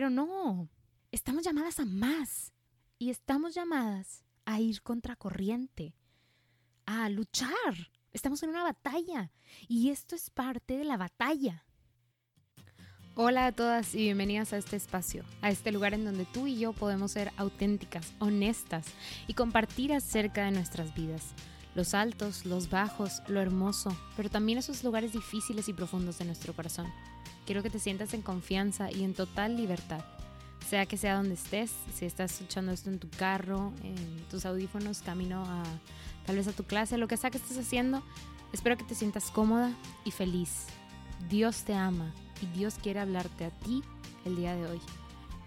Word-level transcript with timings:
Pero 0.00 0.08
no, 0.08 0.70
estamos 1.12 1.44
llamadas 1.44 1.78
a 1.78 1.84
más 1.84 2.54
y 2.98 3.10
estamos 3.10 3.54
llamadas 3.54 4.24
a 4.46 4.58
ir 4.58 4.80
contracorriente, 4.80 5.94
a 6.86 7.10
luchar. 7.10 7.92
Estamos 8.10 8.42
en 8.42 8.48
una 8.48 8.62
batalla 8.62 9.30
y 9.68 9.90
esto 9.90 10.16
es 10.16 10.30
parte 10.30 10.78
de 10.78 10.84
la 10.84 10.96
batalla. 10.96 11.66
Hola 13.14 13.44
a 13.44 13.52
todas 13.52 13.94
y 13.94 13.98
bienvenidas 14.04 14.54
a 14.54 14.56
este 14.56 14.76
espacio, 14.76 15.22
a 15.42 15.50
este 15.50 15.70
lugar 15.70 15.92
en 15.92 16.06
donde 16.06 16.24
tú 16.24 16.46
y 16.46 16.58
yo 16.58 16.72
podemos 16.72 17.12
ser 17.12 17.30
auténticas, 17.36 18.14
honestas 18.20 18.86
y 19.26 19.34
compartir 19.34 19.92
acerca 19.92 20.46
de 20.46 20.52
nuestras 20.52 20.94
vidas. 20.94 21.34
Los 21.74 21.92
altos, 21.92 22.46
los 22.46 22.70
bajos, 22.70 23.20
lo 23.28 23.38
hermoso, 23.42 23.94
pero 24.16 24.30
también 24.30 24.56
esos 24.56 24.82
lugares 24.82 25.12
difíciles 25.12 25.68
y 25.68 25.74
profundos 25.74 26.16
de 26.16 26.24
nuestro 26.24 26.54
corazón. 26.54 26.90
Quiero 27.50 27.64
que 27.64 27.70
te 27.70 27.80
sientas 27.80 28.14
en 28.14 28.22
confianza 28.22 28.92
y 28.92 29.02
en 29.02 29.12
total 29.12 29.56
libertad 29.56 30.04
sea 30.68 30.86
que 30.86 30.96
sea 30.96 31.16
donde 31.16 31.34
estés, 31.34 31.72
si 31.92 32.04
estás 32.04 32.34
escuchando 32.34 32.70
esto 32.70 32.90
en 32.90 33.00
tu 33.00 33.10
carro, 33.10 33.72
en 33.82 34.24
tus 34.30 34.46
audífonos, 34.46 35.02
camino 35.02 35.42
a 35.44 35.64
tal 36.26 36.36
vez 36.36 36.46
a 36.46 36.52
tu 36.52 36.62
clase, 36.62 36.96
lo 36.96 37.08
que 37.08 37.16
sea 37.16 37.32
que 37.32 37.38
estés 37.38 37.58
haciendo, 37.58 38.04
espero 38.52 38.76
que 38.76 38.84
te 38.84 38.94
sientas 38.94 39.32
cómoda 39.32 39.72
y 40.04 40.12
feliz. 40.12 40.66
Dios 41.28 41.64
te 41.64 41.74
ama 41.74 42.14
y 42.40 42.46
Dios 42.56 42.76
quiere 42.80 43.00
hablarte 43.00 43.46
a 43.46 43.50
ti 43.50 43.82
el 44.24 44.36
día 44.36 44.54
de 44.54 44.66
hoy. 44.66 44.80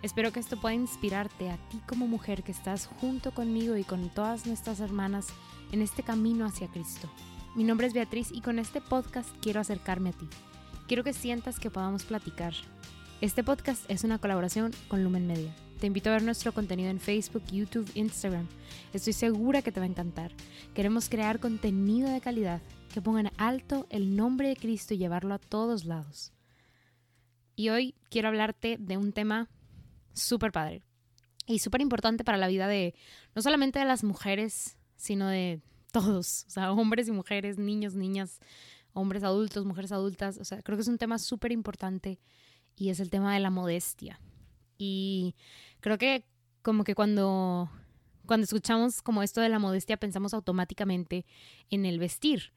Espero 0.02 0.34
que 0.34 0.42
esto 0.42 0.60
pueda 0.60 0.76
inspirarte 0.76 1.52
a 1.52 1.58
ti 1.70 1.80
como 1.88 2.06
mujer 2.06 2.44
que 2.44 2.52
estás 2.52 2.88
junto 3.00 3.34
conmigo 3.34 3.78
y 3.78 3.86
con 3.86 4.10
todas 4.10 4.46
nuestras 4.46 4.82
hermanas 4.82 5.28
en 5.72 5.82
este 5.82 6.04
camino 6.04 6.46
hacia 6.46 6.68
Cristo. 6.68 7.10
Mi 7.56 7.64
nombre 7.64 7.88
es 7.88 7.94
Beatriz 7.94 8.28
y 8.34 8.42
con 8.42 8.60
este 8.60 8.82
podcast 8.82 9.30
quiero 9.42 9.62
acercarme 9.62 10.10
a 10.10 10.12
ti. 10.12 10.28
Quiero 10.88 11.06
que 11.06 11.14
sientas 11.14 11.60
que 11.60 11.72
podamos 11.72 12.04
platicar, 12.04 12.54
este 13.22 13.42
podcast 13.42 13.90
es 13.90 14.04
una 14.04 14.20
colaboración 14.20 14.74
con 14.90 15.02
Lumen 15.02 15.26
Media. 15.26 15.56
Te 15.80 15.88
invito 15.88 16.10
a 16.10 16.14
ver 16.14 16.24
nuestro 16.24 16.52
contenido 16.52 16.90
en 16.90 17.00
Facebook, 17.00 17.44
YouTube, 17.50 17.90
Instagram. 17.96 18.50
Estoy 18.92 19.14
segura 19.14 19.62
que 19.62 19.72
te 19.72 19.80
va 19.80 19.86
a 19.86 19.90
encantar. 19.90 20.34
Queremos 20.74 21.08
crear 21.08 21.40
contenido 21.40 22.10
de 22.10 22.20
calidad 22.20 22.62
que 22.94 23.02
ponga 23.02 23.22
en 23.22 23.32
alto 23.38 23.88
el 23.92 24.18
nombre 24.18 24.50
de 24.50 24.58
Cristo 24.58 24.94
y 24.94 24.98
llevarlo 24.98 25.34
a 25.34 25.40
todos 25.40 25.86
lados. 25.86 26.34
Y 27.56 27.70
hoy 27.70 27.96
quiero 28.10 28.28
hablarte 28.28 28.76
de 28.78 28.98
un 28.98 29.14
tema 29.14 29.50
súper 30.14 30.52
padre 30.52 30.84
y 31.48 31.60
súper 31.60 31.80
importante 31.80 32.26
para 32.26 32.38
la 32.38 32.48
vida 32.48 32.68
de 32.68 32.94
no 33.36 33.42
solamente 33.42 33.80
de 33.80 33.86
las 33.86 34.04
mujeres, 34.04 34.76
sino 34.98 35.30
de 35.30 35.62
todos, 35.94 36.44
o 36.48 36.50
sea, 36.50 36.74
hombres 36.74 37.08
y 37.08 37.12
mujeres, 37.12 37.58
niños, 37.58 37.96
niñas, 37.96 38.42
hombres 38.94 39.24
adultos, 39.24 39.66
mujeres 39.66 39.92
adultas. 39.92 40.38
O 40.38 40.46
sea, 40.46 40.62
creo 40.62 40.78
que 40.78 40.82
es 40.82 40.88
un 40.88 40.98
tema 40.98 41.20
súper 41.20 41.52
importante 41.52 42.20
y 42.76 42.90
es 42.90 43.00
el 43.00 43.10
tema 43.10 43.34
de 43.34 43.40
la 43.40 43.50
modestia. 43.50 44.20
Y 44.78 45.36
creo 45.80 45.98
que 45.98 46.26
como 46.62 46.84
que 46.84 46.96
cuando, 46.96 47.70
cuando 48.26 48.46
escuchamos 48.46 49.02
como 49.02 49.22
esto 49.24 49.42
de 49.42 49.50
la 49.50 49.60
modestia 49.60 49.98
pensamos 49.98 50.34
automáticamente 50.34 51.26
en 51.70 51.86
el 51.86 52.00
vestir, 52.00 52.54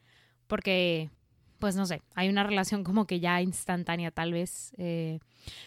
porque 0.46 1.10
pues 1.58 1.74
no 1.74 1.86
sé, 1.86 2.02
hay 2.14 2.28
una 2.28 2.44
relación 2.44 2.84
como 2.84 3.06
que 3.06 3.20
ya 3.20 3.40
instantánea 3.40 4.10
tal 4.10 4.32
vez. 4.32 4.72
Eh, 4.76 5.20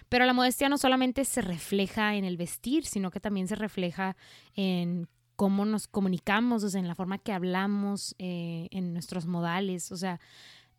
pero 0.08 0.26
la 0.26 0.34
modestia 0.34 0.70
no 0.70 0.78
solamente 0.78 1.26
se 1.26 1.42
refleja 1.42 2.16
en 2.16 2.26
el 2.26 2.38
vestir, 2.38 2.86
sino 2.86 3.12
que 3.12 3.20
también 3.20 3.48
se 3.48 3.56
refleja 3.56 4.16
en 4.56 5.08
cómo 5.36 5.66
nos 5.66 5.88
comunicamos, 5.88 6.64
o 6.64 6.70
sea, 6.70 6.82
en 6.82 6.88
la 6.88 6.96
forma 6.96 7.18
que 7.18 7.32
hablamos, 7.32 8.14
eh, 8.20 8.68
en 8.72 8.94
nuestros 8.94 9.26
modales, 9.26 9.92
o 9.92 9.98
sea, 9.98 10.20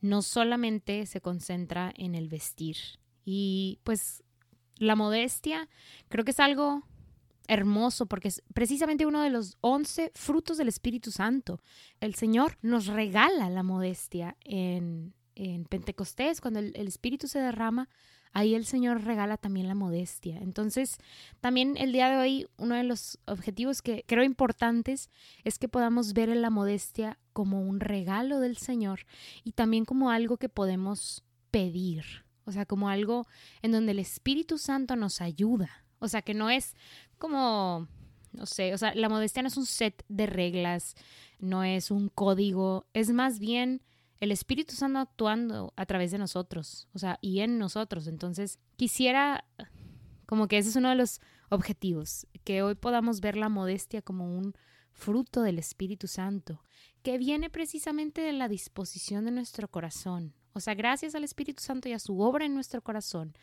no 0.01 0.23
solamente 0.23 1.07
se 1.07 1.21
concentra 1.21 1.93
en 1.97 2.15
el 2.15 2.29
vestir. 2.29 2.77
Y 3.25 3.79
pues 3.85 4.23
la 4.77 4.97
modestia 4.97 5.69
creo 6.09 6.25
que 6.25 6.31
es 6.31 6.41
algo 6.41 6.83
hermoso 7.49 8.07
porque 8.07 8.29
es 8.29 8.43
precisamente 8.55 9.07
uno 9.07 9.23
de 9.23 9.31
los 9.31 9.59
once 9.61 10.13
frutos 10.15 10.57
del 10.57 10.69
Espíritu 10.69 11.11
Santo. 11.11 11.61
El 12.01 12.15
Señor 12.15 12.57
nos 12.63 12.87
regala 12.87 13.51
la 13.51 13.63
modestia 13.63 14.37
en, 14.45 15.15
en 15.35 15.65
Pentecostés, 15.65 16.41
cuando 16.41 16.61
el, 16.61 16.73
el, 16.77 16.87
Espíritu 16.87 17.27
se 17.27 17.41
derrama, 17.41 17.89
ahí 18.33 18.55
el 18.55 18.65
Señor 18.65 19.03
regala 19.03 19.37
también 19.37 19.69
la 19.69 19.75
modestia. 19.75 20.39
Entonces, 20.41 20.99
también 21.41 21.77
el 21.77 21.93
día 21.93 22.09
de 22.11 22.17
hoy, 22.17 22.47
uno 22.57 22.75
de 22.75 22.85
los 22.85 23.19
objetivos 23.27 23.83
que 23.83 24.05
creo 24.07 24.25
importantes 24.25 25.11
es 25.45 25.59
que 25.59 25.69
podamos 25.69 26.13
ver 26.13 26.29
en 26.29 26.43
la 26.43 26.51
modestia 26.51 27.19
como 27.33 27.63
un 27.63 27.81
regalo 27.81 28.41
del 28.41 28.57
Señor 28.57 29.07
y 29.45 29.53
también 29.53 29.85
como 29.85 30.11
algo 30.11 30.37
que 30.37 30.49
podemos 30.49 31.25
pedir. 31.51 32.05
O 32.45 32.53
sea, 32.53 32.67
como 32.67 32.89
algo 32.89 33.27
en 33.63 33.73
donde 33.73 33.93
el 33.93 33.99
Espíritu 33.99 34.59
Santo 34.59 34.97
nos 34.97 35.21
ayuda. 35.21 35.85
O 35.99 36.09
sea, 36.09 36.23
que 36.23 36.35
no 36.35 36.51
es 36.51 36.75
como, 37.19 37.87
no 38.33 38.47
sé, 38.47 38.75
o 38.75 38.79
sea, 38.79 38.95
la 38.95 39.09
modestia 39.09 39.43
no 39.43 39.49
es 39.49 39.57
un 39.57 39.67
set 39.67 40.05
de 40.09 40.27
reglas, 40.27 40.95
no 41.39 41.63
es 41.63 41.91
un 41.91 42.09
código, 42.09 42.87
es 42.95 43.11
más 43.11 43.39
bien 43.39 43.83
el 44.21 44.33
Espíritu 44.33 44.75
Santo 44.75 44.99
actuando 44.99 45.73
a 45.77 45.87
través 45.87 46.11
de 46.11 46.19
nosotros, 46.19 46.89
o 46.93 46.99
sea, 46.99 47.19
y 47.23 47.41
en 47.41 47.59
nosotros. 47.59 48.07
Entonces, 48.07 48.59
quisiera, 48.77 49.45
como 50.27 50.47
que 50.47 50.59
ese 50.59 50.69
es 50.69 50.77
uno 50.77 50.91
de 50.91 50.95
los 50.95 51.21
objetivos, 51.49 52.27
que 52.45 52.63
hoy 52.63 52.75
podamos 52.75 53.21
ver 53.21 53.37
la 53.37 53.49
modestia 53.49 54.03
como 54.03 54.37
un 54.39 54.55
fruto 54.93 55.43
del 55.43 55.59
Espíritu 55.59 56.07
Santo, 56.07 56.63
que 57.03 57.17
viene 57.17 57.49
precisamente 57.49 58.21
de 58.21 58.35
la 58.35 58.49
disposición 58.49 59.25
de 59.25 59.31
nuestro 59.31 59.69
corazón. 59.69 60.35
O 60.53 60.61
sea, 60.61 60.75
gracias 60.75 61.15
al 61.15 61.25
Espíritu 61.25 61.63
Santo 61.63 61.89
y 61.89 61.93
a 61.93 61.99
su 61.99 62.21
obra 62.21 62.45
en 62.45 62.55
nuestro 62.55 62.83
corazón, 62.83 63.35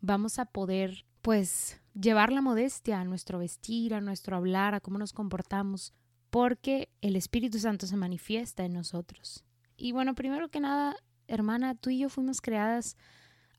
vamos 0.00 0.38
a 0.38 0.44
poder, 0.44 1.06
pues, 1.22 1.80
llevar 1.94 2.32
la 2.32 2.42
modestia 2.42 3.00
a 3.00 3.04
nuestro 3.04 3.38
vestir, 3.38 3.94
a 3.94 4.00
nuestro 4.00 4.36
hablar, 4.36 4.74
a 4.74 4.80
cómo 4.80 4.98
nos 4.98 5.12
comportamos, 5.12 5.92
porque 6.30 6.90
el 7.00 7.16
Espíritu 7.16 7.58
Santo 7.58 7.86
se 7.86 7.96
manifiesta 7.96 8.64
en 8.64 8.74
nosotros. 8.74 9.44
Y 9.76 9.92
bueno, 9.92 10.14
primero 10.14 10.48
que 10.48 10.60
nada, 10.60 10.96
hermana, 11.26 11.74
tú 11.74 11.90
y 11.90 11.98
yo 11.98 12.08
fuimos 12.08 12.40
creadas 12.40 12.96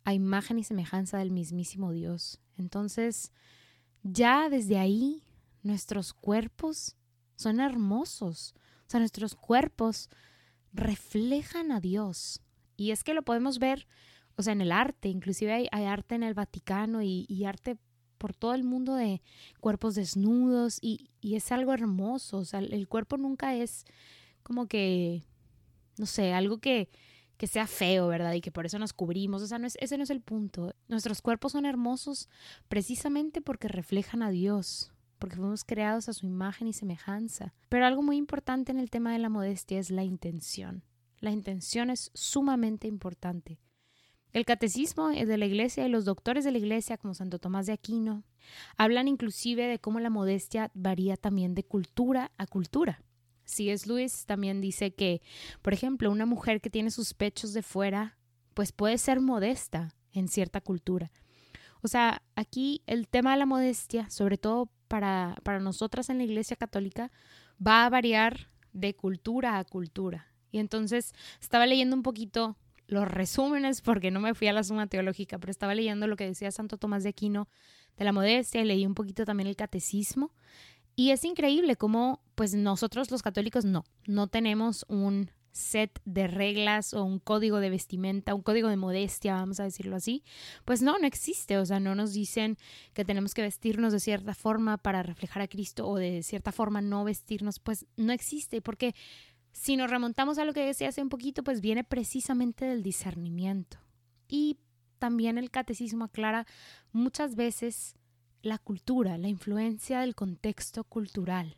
a 0.04 0.14
imagen 0.14 0.60
y 0.60 0.64
semejanza 0.64 1.18
del 1.18 1.32
mismísimo 1.32 1.92
Dios. 1.92 2.40
Entonces, 2.58 3.32
ya 4.04 4.50
desde 4.50 4.78
ahí, 4.78 5.24
nuestros 5.64 6.14
cuerpos 6.14 6.96
son 7.36 7.60
hermosos. 7.60 8.54
O 8.88 8.90
sea, 8.90 9.00
nuestros 9.00 9.36
cuerpos 9.36 10.10
reflejan 10.74 11.72
a 11.72 11.80
Dios. 11.80 12.42
Y 12.78 12.92
es 12.92 13.04
que 13.04 13.14
lo 13.14 13.24
podemos 13.24 13.60
ver, 13.60 13.88
o 14.36 14.44
sea, 14.44 14.54
en 14.54 14.62
el 14.62 14.72
arte, 14.72 15.10
inclusive 15.10 15.70
hay, 15.72 15.86
arte 15.86 16.16
en 16.16 16.24
el 16.24 16.34
Vaticano 16.34 17.02
y, 17.02 17.46
arte 17.46 17.78
por 18.18 18.34
todo 18.34 18.54
el 18.54 18.64
mundo 18.64 18.96
de 18.96 19.22
cuerpos 19.60 19.96
desnudos 19.96 20.78
y, 20.82 21.10
es 21.22 21.52
algo 21.52 21.74
hermoso, 21.74 22.38
o 22.38 22.46
sea, 22.46 22.60
el 22.60 22.88
cuerpo 22.88 23.18
nunca 23.18 23.56
es 23.56 23.86
como 24.44 24.68
que, 24.68 25.24
no 25.98 26.06
sé, 26.06 26.34
algo 26.34 26.60
que, 26.60 26.90
que 27.38 27.48
sea 27.48 27.68
feo, 27.68 28.08
¿verdad? 28.08 28.34
Y 28.34 28.42
que 28.42 28.52
por 28.52 28.66
eso 28.66 28.80
nos 28.80 28.94
cubrimos, 28.94 29.42
o 29.42 29.48
sea, 29.48 29.60
no 29.60 29.68
es, 29.68 29.78
ese 29.80 29.98
no 29.98 30.04
es 30.04 30.10
el 30.10 30.22
punto. 30.22 30.74
Nuestros 30.88 31.22
cuerpos 31.22 31.54
son 31.54 31.66
hermosos 31.66 32.30
precisamente 32.68 33.42
porque 33.42 33.68
reflejan 33.68 34.22
a 34.22 34.30
Dios, 34.30 34.92
porque 35.20 35.36
fuimos 35.36 35.64
creados 35.64 36.10
a 36.10 36.14
su 36.14 36.26
imagen 36.26 36.68
y 36.68 36.74
semejanza. 36.74 37.54
Pero 37.70 37.86
algo 37.86 38.02
muy 38.02 38.18
importante 38.18 38.72
en 38.72 38.80
el 38.80 38.90
tema 38.90 39.12
de 39.12 39.20
la 39.20 39.30
modestia 39.30 39.80
es 39.80 39.92
la 39.92 40.04
intención. 40.04 40.84
La 41.20 41.32
intención 41.32 41.90
es 41.90 42.12
sumamente 42.14 42.88
importante. 42.88 43.60
El 44.36 44.44
catecismo 44.44 45.08
de 45.10 45.38
la 45.38 45.46
iglesia 45.46 45.86
y 45.86 45.90
los 45.90 46.04
doctores 46.04 46.44
de 46.44 46.52
la 46.52 46.58
iglesia, 46.58 46.98
como 46.98 47.14
Santo 47.14 47.40
Tomás 47.40 47.68
de 47.68 47.72
Aquino, 47.72 48.24
hablan 48.76 49.08
inclusive 49.08 49.66
de 49.66 49.80
cómo 49.80 50.02
la 50.02 50.10
modestia 50.10 50.72
varía 50.74 51.16
también 51.16 51.56
de 51.56 51.64
cultura 51.64 52.34
a 52.38 52.46
cultura. 52.46 53.02
Es 53.46 53.88
Luis 53.88 54.26
también 54.26 54.62
dice 54.62 54.94
que, 54.94 55.22
por 55.62 55.74
ejemplo, 55.74 56.12
una 56.12 56.26
mujer 56.26 56.62
que 56.62 56.70
tiene 56.70 56.92
sus 56.92 57.14
pechos 57.14 57.54
de 57.54 57.62
fuera, 57.62 58.18
pues 58.54 58.72
puede 58.72 58.98
ser 58.98 59.22
modesta 59.22 59.94
en 60.12 60.28
cierta 60.28 60.62
cultura. 60.62 61.12
O 61.82 61.88
sea, 61.88 62.24
aquí 62.36 62.82
el 62.88 63.08
tema 63.08 63.34
de 63.34 63.38
la 63.38 63.46
modestia, 63.46 64.10
sobre 64.10 64.38
todo 64.38 64.70
para, 64.88 65.38
para 65.44 65.60
nosotras 65.60 66.10
en 66.10 66.18
la 66.18 66.24
iglesia 66.24 66.56
católica, 66.56 67.12
va 67.66 67.86
a 67.86 67.90
variar 67.90 68.50
de 68.74 68.96
cultura 68.96 69.60
a 69.60 69.64
cultura. 69.66 70.32
Y 70.52 70.60
entonces 70.60 71.14
estaba 71.42 71.66
leyendo 71.66 71.96
un 71.96 72.04
poquito 72.04 72.58
los 72.88 73.08
resúmenes 73.08 73.82
porque 73.82 74.12
no 74.12 74.20
me 74.20 74.34
fui 74.34 74.48
a 74.48 74.54
la 74.54 74.64
suma 74.64 74.88
teológica, 74.88 75.38
pero 75.38 75.52
estaba 75.52 75.76
leyendo 75.76 76.08
lo 76.08 76.16
que 76.16 76.26
decía 76.26 76.52
Santo 76.52 76.78
Tomás 76.78 77.04
de 77.04 77.10
Aquino 77.10 77.48
de 77.98 78.06
la 78.06 78.12
modestia 78.12 78.62
y 78.62 78.66
leí 78.66 78.86
un 78.86 78.96
poquito 78.96 79.26
también 79.26 79.48
el 79.48 79.56
catecismo. 79.56 80.32
Y 80.96 81.12
es 81.12 81.26
increíble 81.26 81.76
cómo, 81.76 82.22
pues 82.36 82.54
nosotros 82.54 83.12
los 83.12 83.22
católicos 83.22 83.66
no, 83.66 83.84
no 84.08 84.28
tenemos 84.28 84.86
un 84.88 85.30
set 85.56 86.02
de 86.04 86.28
reglas 86.28 86.94
o 86.94 87.06
un 87.06 87.20
código 87.20 87.60
de 87.62 87.70
vestimenta, 87.70 88.36
un 88.36 88.42
código 88.42 88.68
de 88.68 88.76
modestia, 88.76 89.36
vamos 89.36 89.62
a 89.62 89.64
decirlo 89.64 89.96
así, 89.96 90.22
pues 90.66 90.82
no, 90.82 90.98
no 91.00 91.08
existe. 91.08 91.58
O 91.58 91.66
sea, 91.66 91.80
no 91.80 91.96
nos 91.96 92.14
dicen 92.14 92.58
que 92.94 93.06
tenemos 93.06 93.34
que 93.34 93.42
vestirnos 93.42 93.94
de 93.94 94.02
cierta 94.02 94.34
forma 94.34 94.78
para 94.78 95.02
reflejar 95.02 95.42
a 95.42 95.48
Cristo 95.48 95.88
o 95.88 95.96
de 95.96 96.24
cierta 96.24 96.52
forma 96.52 96.82
no 96.82 97.06
vestirnos, 97.06 97.60
pues 97.60 97.86
no 97.96 98.12
existe, 98.12 98.62
porque 98.62 98.96
si 99.54 99.78
nos 99.78 99.90
remontamos 99.90 100.38
a 100.38 100.46
lo 100.46 100.54
que 100.54 100.66
decía 100.66 100.90
hace 100.90 101.02
un 101.02 101.10
poquito, 101.10 101.42
pues 101.42 101.62
viene 101.62 101.86
precisamente 101.86 102.66
del 102.66 102.84
discernimiento. 102.84 103.78
Y 104.28 104.58
también 105.00 105.38
el 105.38 105.52
catecismo 105.52 106.06
aclara 106.06 106.46
muchas 106.92 107.36
veces 107.36 107.96
la 108.46 108.60
cultura, 108.60 109.18
la 109.18 109.28
influencia 109.28 110.02
del 110.02 110.16
contexto 110.16 110.84
cultural. 110.84 111.58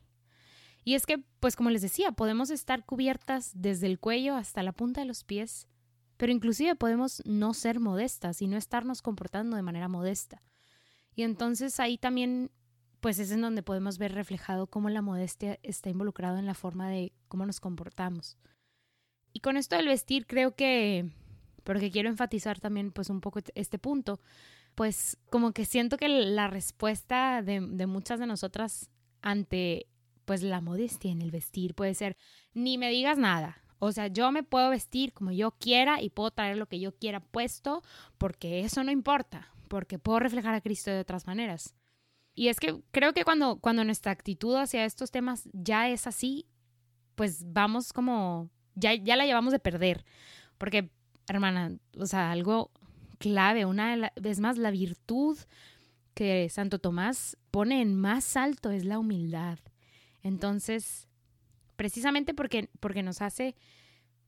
Y 0.84 0.96
es 0.96 1.06
que, 1.06 1.20
pues 1.40 1.56
como 1.56 1.70
les 1.70 1.82
decía, 1.82 2.14
podemos 2.14 2.50
estar 2.50 2.86
cubiertas 2.86 3.52
desde 3.54 3.88
el 3.88 4.00
cuello 4.00 4.36
hasta 4.36 4.64
la 4.64 4.72
punta 4.72 5.02
de 5.02 5.08
los 5.08 5.26
pies, 5.26 5.68
pero 6.16 6.32
inclusive 6.32 6.76
podemos 6.76 7.22
no 7.26 7.54
ser 7.54 7.80
modestas 7.80 8.42
y 8.42 8.48
no 8.48 8.56
estarnos 8.56 9.02
comportando 9.02 9.58
de 9.58 9.64
manera 9.64 9.90
modesta. 9.90 10.42
Y 11.14 11.24
entonces 11.24 11.80
ahí 11.82 11.98
también, 11.98 12.52
pues 13.02 13.20
es 13.20 13.32
en 13.32 13.42
donde 13.42 13.64
podemos 13.64 13.98
ver 13.98 14.14
reflejado 14.14 14.68
cómo 14.68 14.90
la 14.90 15.02
modestia 15.02 15.60
está 15.64 15.90
involucrada 15.90 16.40
en 16.40 16.46
la 16.46 16.54
forma 16.54 16.90
de 16.90 17.12
cómo 17.28 17.46
nos 17.46 17.60
comportamos. 17.60 18.38
Y 19.34 19.42
con 19.42 19.58
esto 19.58 19.76
del 19.76 19.88
vestir 19.88 20.26
creo 20.26 20.56
que, 20.56 21.12
porque 21.66 21.92
quiero 21.92 22.08
enfatizar 22.08 22.60
también 22.62 22.94
pues 22.94 23.10
un 23.10 23.20
poco 23.20 23.42
este 23.56 23.78
punto, 23.78 24.22
pues 24.78 25.18
como 25.32 25.54
que 25.54 25.66
siento 25.66 25.98
que 25.98 26.08
la 26.08 26.48
respuesta 26.48 27.42
de, 27.42 27.62
de 27.62 27.88
muchas 27.88 28.20
de 28.20 28.28
nosotras 28.28 28.92
ante 29.24 29.88
pues 30.24 30.44
la 30.44 30.62
modestia 30.62 31.12
en 31.12 31.24
el 31.24 31.32
vestir 31.32 31.74
puede 31.74 31.96
ser, 31.96 32.16
ni 32.54 32.78
me 32.78 32.92
digas 32.92 33.18
nada, 33.18 33.64
o 33.80 33.92
sea, 33.92 34.06
yo 34.06 34.32
me 34.32 34.44
puedo 34.44 34.70
vestir 34.70 35.14
como 35.14 35.32
yo 35.32 35.50
quiera 35.50 36.00
y 36.00 36.12
puedo 36.12 36.30
traer 36.30 36.58
lo 36.58 36.68
que 36.68 36.80
yo 36.80 36.96
quiera 36.96 37.20
puesto 37.20 37.82
porque 38.20 38.60
eso 38.60 38.84
no 38.84 38.92
importa, 38.92 39.52
porque 39.68 39.98
puedo 39.98 40.20
reflejar 40.20 40.54
a 40.54 40.62
Cristo 40.62 40.92
de 40.92 41.00
otras 41.00 41.26
maneras. 41.26 41.74
Y 42.36 42.50
es 42.50 42.60
que 42.60 42.80
creo 42.92 43.14
que 43.14 43.24
cuando, 43.24 43.58
cuando 43.60 43.84
nuestra 43.84 44.12
actitud 44.12 44.58
hacia 44.58 44.86
estos 44.86 45.10
temas 45.10 45.50
ya 45.54 45.90
es 45.90 46.06
así, 46.06 46.46
pues 47.16 47.52
vamos 47.52 47.94
como, 47.94 48.52
ya, 48.76 48.94
ya 48.94 49.16
la 49.16 49.26
llevamos 49.26 49.54
de 49.54 49.60
perder. 49.60 50.06
Porque, 50.60 50.92
hermana, 51.28 51.80
o 51.98 52.06
sea, 52.06 52.30
algo 52.30 52.70
clave, 53.18 53.66
una 53.66 54.12
vez 54.20 54.40
más, 54.40 54.58
la 54.58 54.72
virtud 54.72 55.38
que 56.14 56.50
Santo 56.50 56.80
Tomás 56.80 57.38
pone 57.52 57.82
en 57.82 57.96
más 57.96 58.38
alto 58.38 58.72
es 58.72 58.86
la 58.86 59.00
humildad. 59.00 59.60
Entonces, 60.24 61.08
precisamente 61.76 62.34
porque, 62.34 62.70
porque 62.80 63.04
nos 63.04 63.22
hace 63.22 63.56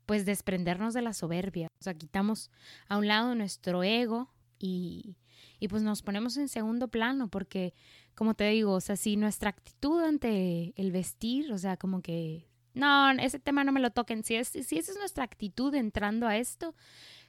pues 0.05 0.25
desprendernos 0.25 0.93
de 0.93 1.01
la 1.01 1.13
soberbia. 1.13 1.67
O 1.81 1.83
sea, 1.83 1.93
quitamos 1.93 2.49
a 2.87 2.97
un 2.97 3.07
lado 3.07 3.35
nuestro 3.35 3.83
ego 3.83 4.29
y, 4.57 5.17
y 5.59 5.67
pues 5.67 5.83
nos 5.83 6.01
ponemos 6.01 6.37
en 6.37 6.47
segundo 6.47 6.87
plano 6.87 7.27
porque, 7.27 7.73
como 8.15 8.33
te 8.33 8.45
digo, 8.49 8.73
o 8.73 8.81
sea, 8.81 8.95
si 8.95 9.17
nuestra 9.17 9.49
actitud 9.49 10.01
ante 10.01 10.73
el 10.77 10.91
vestir, 10.91 11.51
o 11.51 11.57
sea, 11.57 11.77
como 11.77 12.01
que, 12.01 12.49
no, 12.73 13.11
ese 13.11 13.39
tema 13.39 13.63
no 13.63 13.71
me 13.71 13.79
lo 13.79 13.91
toquen, 13.91 14.23
si, 14.23 14.35
es, 14.35 14.47
si 14.49 14.77
esa 14.77 14.91
es 14.91 14.97
nuestra 14.97 15.23
actitud 15.23 15.73
entrando 15.75 16.27
a 16.27 16.37
esto, 16.37 16.75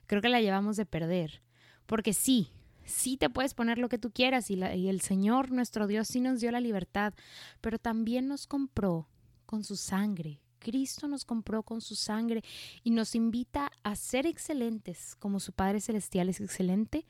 creo 0.07 0.23
que 0.23 0.29
la 0.29 0.41
llevamos 0.41 0.77
de 0.77 0.87
perder. 0.87 1.43
Porque 1.91 2.13
sí, 2.13 2.53
sí 2.85 3.17
te 3.17 3.29
puedes 3.29 3.53
poner 3.53 3.79
lo 3.79 3.89
que 3.89 3.99
tú 3.99 4.13
quieras 4.13 4.49
y, 4.49 4.63
el 4.63 5.01
Señor, 5.01 5.51
nuestro 5.51 5.89
Dios, 5.89 6.07
sí 6.07 6.21
nos 6.21 6.39
dio 6.39 6.53
la 6.53 6.61
libertad, 6.61 7.15
pero 7.61 7.81
también 7.81 8.29
nos 8.29 8.47
compró 8.47 9.09
con 9.45 9.65
su 9.65 9.75
sangre. 9.75 10.41
Cristo 10.61 11.09
nos 11.09 11.25
compró 11.25 11.65
con 11.65 11.81
su 11.81 11.97
sangre 11.97 12.45
y 12.85 12.93
nos 12.93 13.17
invita 13.17 13.73
a 13.83 13.97
ser 13.97 14.27
excelentes 14.27 15.17
como 15.17 15.41
su 15.41 15.53
Padre 15.53 15.81
Celestial 15.81 16.29
es 16.29 16.41
excelente 16.41 17.07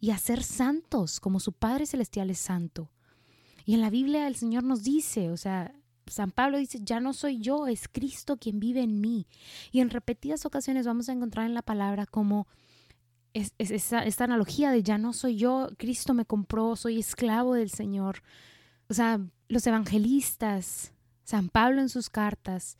y 0.00 0.12
a 0.12 0.16
ser 0.16 0.42
santos 0.42 1.20
como 1.20 1.38
su 1.38 1.52
Padre 1.52 1.84
Celestial 1.84 2.30
es 2.30 2.38
santo. 2.38 2.90
Y 3.66 3.74
en 3.74 3.82
la 3.82 3.90
Biblia 3.90 4.26
el 4.26 4.36
Señor 4.36 4.64
nos 4.64 4.82
dice, 4.82 5.30
o 5.30 5.36
sea, 5.36 5.74
San 6.06 6.30
Pablo 6.30 6.56
dice, 6.56 6.78
ya 6.82 7.00
no 7.00 7.12
soy 7.12 7.36
yo, 7.36 7.66
es 7.66 7.86
Cristo 7.86 8.38
quien 8.38 8.60
vive 8.60 8.80
en 8.80 8.98
mí. 9.02 9.26
Y 9.72 9.80
en 9.80 9.90
repetidas 9.90 10.46
ocasiones 10.46 10.86
vamos 10.86 11.10
a 11.10 11.12
encontrar 11.12 11.44
en 11.44 11.52
la 11.52 11.60
palabra 11.60 12.06
como 12.06 12.46
es, 13.32 13.52
esta 13.58 14.24
analogía 14.24 14.70
de 14.70 14.82
ya 14.82 14.98
no 14.98 15.12
soy 15.12 15.36
yo, 15.36 15.68
Cristo 15.78 16.14
me 16.14 16.24
compró, 16.24 16.76
soy 16.76 16.98
esclavo 16.98 17.54
del 17.54 17.70
Señor. 17.70 18.22
O 18.88 18.94
sea, 18.94 19.20
los 19.48 19.66
evangelistas, 19.66 20.92
San 21.24 21.48
Pablo 21.48 21.80
en 21.80 21.88
sus 21.88 22.10
cartas 22.10 22.76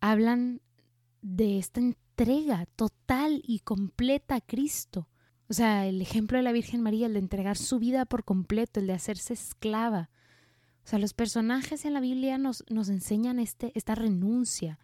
hablan 0.00 0.60
de 1.22 1.58
esta 1.58 1.80
entrega 1.80 2.66
total 2.76 3.42
y 3.44 3.60
completa 3.60 4.36
a 4.36 4.40
Cristo. 4.40 5.08
O 5.48 5.52
sea, 5.52 5.86
el 5.86 6.00
ejemplo 6.00 6.38
de 6.38 6.44
la 6.44 6.52
Virgen 6.52 6.80
María, 6.80 7.06
el 7.06 7.14
de 7.14 7.18
entregar 7.18 7.56
su 7.56 7.78
vida 7.78 8.06
por 8.06 8.24
completo, 8.24 8.80
el 8.80 8.86
de 8.86 8.94
hacerse 8.94 9.34
esclava. 9.34 10.10
O 10.84 10.88
sea, 10.88 10.98
los 10.98 11.14
personajes 11.14 11.84
en 11.84 11.94
la 11.94 12.00
Biblia 12.00 12.38
nos, 12.38 12.64
nos 12.70 12.88
enseñan 12.88 13.38
este, 13.38 13.72
esta 13.74 13.94
renuncia. 13.94 14.78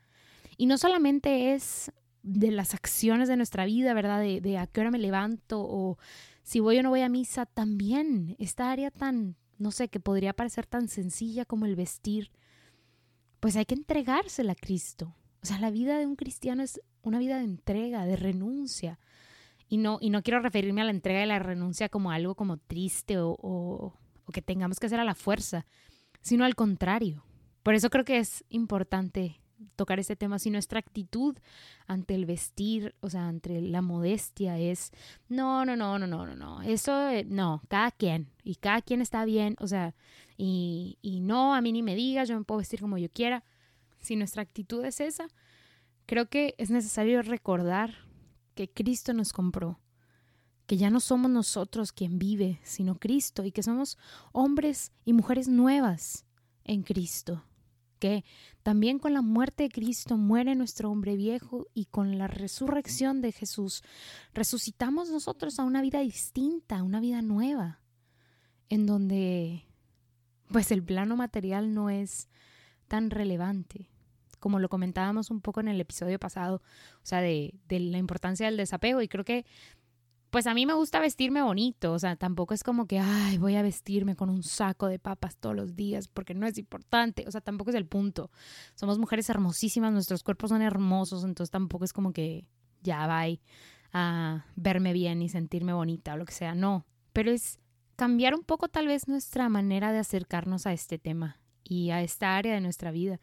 Y 0.57 0.67
no 0.67 0.79
solamente 0.79 1.55
es 1.55 1.93
de 2.23 2.51
las 2.51 2.75
acciones 2.75 3.29
de 3.29 3.37
nuestra 3.37 3.65
vida, 3.65 3.95
¿verdad? 3.95 4.21
De, 4.21 4.41
de, 4.41 4.59
a 4.59 4.67
qué 4.67 4.81
hora 4.81 4.91
me 4.91 4.99
levanto 4.99 5.61
o 5.61 5.99
si 6.43 6.61
voy 6.61 6.79
o 6.79 6.83
no 6.83 6.91
voy 6.91 7.03
a 7.03 7.09
misa, 7.09 7.47
también 7.47 8.35
esta 8.39 8.71
área 8.71 8.91
tan, 8.91 9.37
no 9.59 9.71
sé, 9.71 9.89
que 9.89 10.01
podría 10.01 10.33
parecer 10.33 10.67
tan 10.67 10.89
sencilla 10.89 11.45
como 11.45 11.67
el 11.67 11.77
vestir, 11.77 12.33
pues 13.41 13.57
hay 13.57 13.67
que 13.67 13.75
entregársela 13.75 14.53
a 14.53 14.57
Cristo. 14.57 15.15
O 15.43 15.47
sea, 15.47 15.59
la 15.59 15.71
vida 15.71 15.99
de 15.99 16.07
un 16.07 16.17
cristiano 16.17 16.63
es 16.63 16.81
una 17.03 17.19
vida 17.19 17.39
de 17.39 17.45
entrega, 17.45 18.05
de 18.05 18.17
renuncia. 18.17 18.99
Y 19.69 19.79
no, 19.79 19.99
y 20.01 20.11
no 20.11 20.23
quiero 20.23 20.41
referirme 20.41 20.81
a 20.81 20.85
la 20.85 20.91
entrega 20.91 21.23
y 21.23 21.27
la 21.27 21.39
renuncia 21.39 21.89
como 21.89 22.11
algo 22.11 22.35
como 22.35 22.57
triste 22.57 23.19
o, 23.19 23.37
o, 23.41 23.95
o 24.25 24.33
que 24.33 24.43
tengamos 24.43 24.81
que 24.81 24.87
hacer 24.87 25.01
a 25.01 25.05
la 25.05 25.15
fuerza, 25.15 25.65
sino 26.21 26.45
al 26.45 26.57
contrario. 26.57 27.25
Por 27.63 27.75
eso 27.75 27.91
creo 27.91 28.05
que 28.05 28.19
es 28.19 28.45
importante 28.49 29.40
tocar 29.77 29.99
este 29.99 30.17
tema, 30.17 30.39
si 30.39 30.51
nuestra 30.51 30.79
actitud 30.79 31.37
ante 31.87 32.15
el 32.15 32.27
vestir, 32.27 32.95
o 33.01 33.11
sea, 33.11 33.29
ante 33.29 33.61
la 33.61 33.83
modestia 33.83 34.59
es, 34.59 34.93
no, 35.29 35.65
no, 35.65 35.77
no, 35.77 35.99
no, 35.99 36.07
no, 36.07 36.27
no, 36.27 36.37
no, 36.37 36.63
eso 36.63 37.09
eh, 37.09 37.25
no, 37.25 37.63
cada 37.69 37.91
quien, 37.91 38.29
y 38.43 38.57
cada 38.57 38.83
quien 38.83 39.01
está 39.01 39.25
bien, 39.25 39.57
o 39.59 39.67
sea, 39.67 39.95
y, 40.37 40.99
y 41.03 41.21
no, 41.21 41.55
a 41.55 41.61
mí 41.61 41.73
ni 41.73 41.83
me 41.83 41.95
digas, 41.95 42.29
yo 42.29 42.39
me 42.39 42.45
puedo 42.45 42.59
vestir 42.59 42.81
como 42.81 42.97
yo 42.97 43.11
quiera. 43.11 43.45
Si 44.01 44.17
nuestra 44.17 44.41
actitud 44.41 44.83
es 44.87 45.01
esa, 45.01 45.29
creo 46.07 46.31
que 46.31 46.55
es 46.57 46.71
necesario 46.71 47.21
recordar 47.21 47.95
que 48.55 48.71
Cristo 48.71 49.13
nos 49.13 49.35
compró, 49.35 49.79
que 50.67 50.79
ya 50.79 50.89
no 50.89 51.01
somos 51.01 51.31
nosotros 51.31 51.93
quien 51.93 52.19
vive, 52.19 52.59
sino 52.63 52.99
Cristo, 52.99 53.45
y 53.45 53.53
que 53.53 53.63
somos 53.63 53.99
hombres 54.33 54.93
y 55.05 55.13
mujeres 55.13 55.49
nuevas 55.49 56.25
en 56.65 56.83
Cristo 56.83 57.45
que 58.01 58.25
también 58.65 58.99
con 58.99 59.13
la 59.13 59.23
muerte 59.23 59.65
de 59.65 59.69
Cristo 59.69 60.17
muere 60.17 60.57
nuestro 60.57 60.91
hombre 60.91 61.15
viejo 61.15 61.69
y 61.73 61.85
con 61.85 62.19
la 62.19 62.27
resurrección 62.27 63.21
de 63.21 63.31
Jesús 63.31 63.83
resucitamos 64.35 65.11
nosotros 65.11 65.61
a 65.61 65.65
una 65.65 65.83
vida 65.83 66.01
distinta, 66.01 66.83
una 66.83 66.99
vida 66.99 67.23
nueva, 67.23 67.81
en 68.69 68.87
donde 68.87 69.65
pues 70.49 70.73
el 70.73 70.83
plano 70.83 71.15
material 71.15 71.73
no 71.73 71.91
es 71.91 72.29
tan 72.89 73.11
relevante. 73.11 73.89
Como 74.41 74.59
lo 74.59 74.69
comentábamos 74.69 75.31
un 75.31 75.43
poco 75.43 75.61
en 75.61 75.69
el 75.69 75.81
episodio 75.81 76.19
pasado, 76.19 76.57
o 77.03 77.07
sea, 77.07 77.21
de 77.21 77.53
la 77.69 77.99
importancia 77.99 78.47
del 78.47 78.57
desapego 78.57 79.03
y 79.03 79.09
creo 79.09 79.25
que 79.25 79.45
pues 80.31 80.47
a 80.47 80.55
mí 80.55 80.65
me 80.65 80.75
gusta 80.75 81.01
vestirme 81.01 81.43
bonito, 81.43 81.93
o 81.93 81.99
sea, 81.99 82.15
tampoco 82.17 82.55
es 82.55 82.63
como 82.63 82.87
que, 82.87 83.01
ay, 83.01 83.39
voy 83.39 83.57
a 83.57 83.63
vestirme 83.63 84.15
con 84.15 84.31
un 84.31 84.45
saco 84.45 84.87
de 84.87 84.99
papas 84.99 85.37
todos 85.37 85.57
los 85.57 85.75
días 85.75 86.07
porque 86.09 86.35
no 86.35 86.47
es 86.47 86.57
importante, 86.57 87.25
o 87.27 87.31
sea, 87.31 87.41
tampoco 87.41 87.71
es 87.71 87.77
el 87.77 87.87
punto. 87.87 88.31
Somos 88.75 88.99
mujeres 88.99 89.29
hermosísimas, 89.29 89.93
nuestros 89.93 90.23
cuerpos 90.23 90.51
son 90.51 90.63
hermosos, 90.63 91.25
entonces 91.25 91.51
tampoco 91.51 91.85
es 91.85 91.93
como 91.93 92.13
que 92.13 92.49
ya 92.83 93.07
vaya 93.07 93.41
a 93.93 94.47
verme 94.55 94.93
bien 94.93 95.21
y 95.21 95.29
sentirme 95.29 95.73
bonita 95.73 96.15
o 96.15 96.17
lo 96.17 96.25
que 96.25 96.33
sea, 96.33 96.55
no, 96.55 96.87
pero 97.13 97.33
es 97.33 97.59
cambiar 97.97 98.35
un 98.35 98.45
poco 98.45 98.69
tal 98.69 98.87
vez 98.87 99.09
nuestra 99.09 99.49
manera 99.49 99.93
de 99.93 99.99
acercarnos 99.99 100.67
a 100.67 100.73
este 100.73 100.99
tema 100.99 101.41
y 101.65 101.91
a 101.91 102.03
esta 102.03 102.37
área 102.37 102.55
de 102.55 102.61
nuestra 102.61 102.93
vida. 102.93 103.21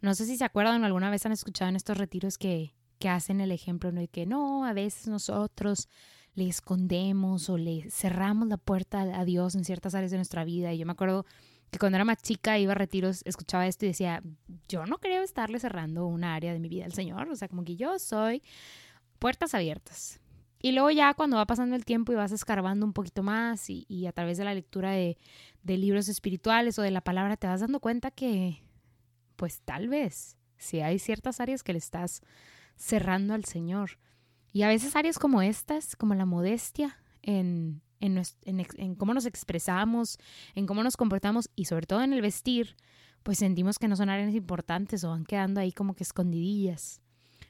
No 0.00 0.14
sé 0.14 0.26
si 0.26 0.36
se 0.36 0.44
acuerdan 0.44 0.82
o 0.82 0.86
alguna 0.86 1.08
vez 1.08 1.24
han 1.24 1.32
escuchado 1.32 1.68
en 1.68 1.76
estos 1.76 1.96
retiros 1.96 2.36
que, 2.36 2.74
que 2.98 3.08
hacen 3.08 3.40
el 3.40 3.52
ejemplo 3.52 3.92
de 3.92 4.08
que 4.08 4.26
no, 4.26 4.64
a 4.64 4.72
veces 4.72 5.06
nosotros 5.06 5.88
le 6.34 6.48
escondemos 6.48 7.50
o 7.50 7.58
le 7.58 7.90
cerramos 7.90 8.48
la 8.48 8.56
puerta 8.56 9.00
a 9.00 9.24
Dios 9.24 9.54
en 9.54 9.64
ciertas 9.64 9.94
áreas 9.94 10.10
de 10.10 10.18
nuestra 10.18 10.44
vida. 10.44 10.72
Y 10.72 10.78
yo 10.78 10.86
me 10.86 10.92
acuerdo 10.92 11.26
que 11.70 11.78
cuando 11.78 11.96
era 11.96 12.04
más 12.04 12.22
chica 12.22 12.58
iba 12.58 12.72
a 12.72 12.74
retiros, 12.74 13.22
escuchaba 13.24 13.66
esto 13.66 13.84
y 13.84 13.88
decía, 13.88 14.22
yo 14.68 14.86
no 14.86 14.98
creo 14.98 15.22
estarle 15.22 15.58
cerrando 15.58 16.06
una 16.06 16.34
área 16.34 16.52
de 16.52 16.58
mi 16.58 16.68
vida 16.68 16.84
al 16.84 16.92
Señor. 16.92 17.28
O 17.28 17.36
sea, 17.36 17.48
como 17.48 17.64
que 17.64 17.76
yo 17.76 17.98
soy 17.98 18.42
puertas 19.18 19.54
abiertas. 19.54 20.20
Y 20.60 20.72
luego 20.72 20.90
ya 20.90 21.12
cuando 21.14 21.36
va 21.36 21.46
pasando 21.46 21.74
el 21.74 21.84
tiempo 21.84 22.12
y 22.12 22.14
vas 22.14 22.30
escarbando 22.30 22.86
un 22.86 22.92
poquito 22.92 23.22
más 23.22 23.68
y, 23.68 24.06
a 24.06 24.12
través 24.12 24.38
de 24.38 24.44
la 24.44 24.54
lectura 24.54 24.92
de, 24.92 25.18
de 25.64 25.76
libros 25.76 26.08
espirituales 26.08 26.78
o 26.78 26.82
de 26.82 26.92
la 26.92 27.00
palabra 27.00 27.36
te 27.36 27.48
vas 27.48 27.60
dando 27.60 27.80
cuenta 27.80 28.12
que, 28.12 28.62
pues 29.34 29.60
tal 29.62 29.88
vez, 29.88 30.36
si 30.58 30.80
hay 30.80 31.00
ciertas 31.00 31.40
áreas 31.40 31.64
que 31.64 31.72
le 31.72 31.80
estás 31.80 32.22
cerrando 32.76 33.34
al 33.34 33.44
Señor. 33.44 33.98
Y 34.52 34.62
a 34.62 34.68
veces 34.68 34.94
áreas 34.96 35.18
como 35.18 35.42
estas, 35.42 35.96
como 35.96 36.14
la 36.14 36.26
modestia 36.26 36.98
en, 37.22 37.82
en, 38.00 38.94
cómo 38.96 39.14
nos 39.14 39.26
expresamos, 39.26 40.18
en 40.54 40.66
cómo 40.66 40.82
nos 40.82 40.96
comportamos 40.96 41.50
y 41.56 41.64
sobre 41.66 41.86
todo 41.86 42.02
en 42.02 42.12
el 42.12 42.20
vestir, 42.20 42.76
pues 43.22 43.38
sentimos 43.38 43.78
que 43.78 43.88
no 43.88 43.96
son 43.96 44.10
áreas 44.10 44.34
importantes 44.34 45.04
o 45.04 45.10
van 45.10 45.24
quedando 45.24 45.60
ahí 45.60 45.72
como 45.72 45.94
que 45.94 46.02
escondidillas. 46.02 47.00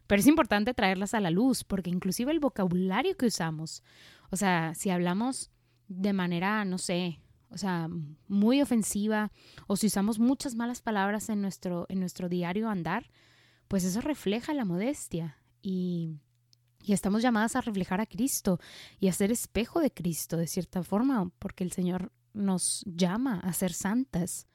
Pero 0.06 0.20
es 0.20 0.26
importante 0.26 0.74
traerlas 0.74 1.14
a 1.14 1.20
la 1.20 1.30
luz, 1.30 1.64
porque 1.64 1.90
inclusive 1.90 2.32
el 2.32 2.40
vocabulario 2.40 3.16
que 3.16 3.26
usamos, 3.26 3.82
o 4.30 4.36
sea, 4.36 4.74
si 4.74 4.90
hablamos 4.90 5.50
de 5.88 6.12
manera, 6.12 6.64
no 6.64 6.78
sé, 6.78 7.20
o 7.50 7.58
sea, 7.58 7.88
muy 8.28 8.62
ofensiva, 8.62 9.32
o 9.66 9.76
si 9.76 9.86
usamos 9.86 10.18
muchas 10.18 10.54
malas 10.54 10.82
palabras 10.82 11.28
en 11.28 11.40
nuestro, 11.40 11.86
en 11.88 12.00
nuestro 12.00 12.28
diario 12.28 12.68
andar, 12.68 13.10
pues 13.68 13.84
eso 13.84 14.00
refleja 14.00 14.54
la 14.54 14.64
modestia. 14.64 15.38
Y, 15.62 16.18
y 16.82 16.92
estamos 16.92 17.22
llamadas 17.22 17.56
a 17.56 17.60
reflejar 17.60 18.00
a 18.00 18.06
Cristo 18.06 18.58
y 19.00 19.08
a 19.08 19.12
ser 19.12 19.30
espejo 19.30 19.80
de 19.80 19.90
Cristo, 19.90 20.36
de 20.36 20.46
cierta 20.46 20.82
forma, 20.82 21.30
porque 21.38 21.64
el 21.64 21.72
Señor 21.72 22.12
nos 22.32 22.82
llama 22.86 23.40
a 23.40 23.52
ser 23.52 23.72
santas. 23.72 24.46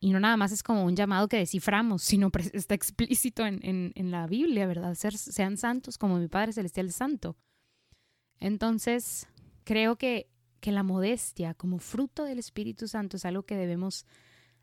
Y 0.00 0.10
no 0.10 0.20
nada 0.20 0.36
más 0.36 0.52
es 0.52 0.62
como 0.62 0.84
un 0.84 0.96
llamado 0.96 1.28
que 1.28 1.38
desciframos, 1.38 2.02
sino 2.02 2.30
está 2.52 2.74
explícito 2.74 3.46
en, 3.46 3.60
en, 3.94 4.10
la 4.10 4.26
Biblia, 4.26 4.66
¿verdad? 4.66 4.94
Ser, 4.94 5.16
sean 5.16 5.56
santos 5.56 5.96
como 5.96 6.18
mi 6.18 6.28
Padre 6.28 6.52
Celestial 6.52 6.88
es 6.88 6.96
santo. 6.96 7.36
Entonces, 8.38 9.26
creo 9.64 9.96
que 9.96 10.28
que 10.64 10.72
la 10.72 10.82
modestia 10.82 11.52
como 11.52 11.78
fruto 11.78 12.24
del 12.24 12.38
Espíritu 12.38 12.88
Santo 12.88 13.18
es 13.18 13.26
algo 13.26 13.42
que 13.42 13.54
debemos 13.54 14.06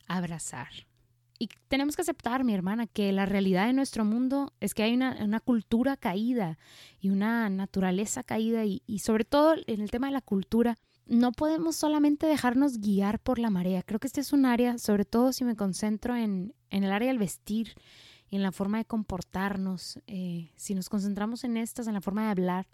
abrazar. 0.07 0.87
Y 1.41 1.49
tenemos 1.69 1.95
que 1.95 2.03
aceptar, 2.03 2.43
mi 2.43 2.53
hermana, 2.53 2.85
que 2.85 3.11
la 3.11 3.25
realidad 3.25 3.65
de 3.65 3.73
nuestro 3.73 4.05
mundo 4.05 4.53
es 4.59 4.75
que 4.75 4.83
hay 4.83 4.93
una, 4.93 5.39
cultura 5.39 5.97
caída 5.97 6.59
y 6.99 7.09
una 7.09 7.49
naturaleza 7.49 8.21
caída 8.21 8.63
y, 8.63 8.99
sobre 8.99 9.25
todo 9.25 9.55
en 9.65 9.81
el 9.81 9.89
tema 9.89 10.05
de 10.05 10.13
la 10.13 10.21
cultura, 10.21 10.77
no 11.07 11.31
podemos 11.31 11.75
solamente 11.75 12.27
dejarnos 12.27 12.77
guiar 12.77 13.17
por 13.17 13.39
la 13.39 13.49
marea. 13.49 13.81
Creo 13.81 13.99
que 13.99 14.05
este 14.05 14.21
es 14.21 14.33
un 14.33 14.45
área, 14.45 14.77
sobre 14.77 15.03
todo 15.03 15.33
si 15.33 15.43
me 15.43 15.55
concentro 15.55 16.15
en, 16.15 16.53
el 16.69 16.91
área 16.91 17.07
del 17.07 17.17
vestir 17.17 17.73
y 18.29 18.35
en 18.35 18.43
la 18.43 18.51
forma 18.51 18.77
de 18.77 18.85
comportarnos, 18.85 19.99
eh, 20.05 20.51
si 20.57 20.75
nos 20.75 20.89
concentramos 20.89 21.43
en 21.43 21.57
estas, 21.57 21.87
en 21.87 21.95
la 21.95 22.01
forma 22.01 22.25
de 22.25 22.29
hablar, 22.29 22.67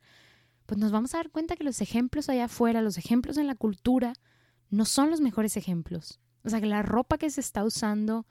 pues 0.66 0.78
nos 0.78 0.92
vamos 0.92 1.14
a 1.14 1.20
dar 1.20 1.30
cuenta 1.30 1.56
que 1.56 1.64
los 1.64 1.80
ejemplos 1.80 2.28
allá 2.28 2.44
afuera, 2.44 2.82
los 2.82 2.98
ejemplos 2.98 3.38
en 3.38 3.48
la 3.48 3.56
cultura, 3.56 4.12
no 4.70 4.84
son 4.84 5.10
los 5.10 5.22
mejores 5.22 5.56
ejemplos. 5.56 6.20
O 6.44 6.50
sea, 6.50 6.60
que 6.60 6.68
la 6.68 6.82
ropa 6.82 7.18
que 7.18 7.30
se 7.30 7.40
está 7.40 7.64
usando, 7.64 8.26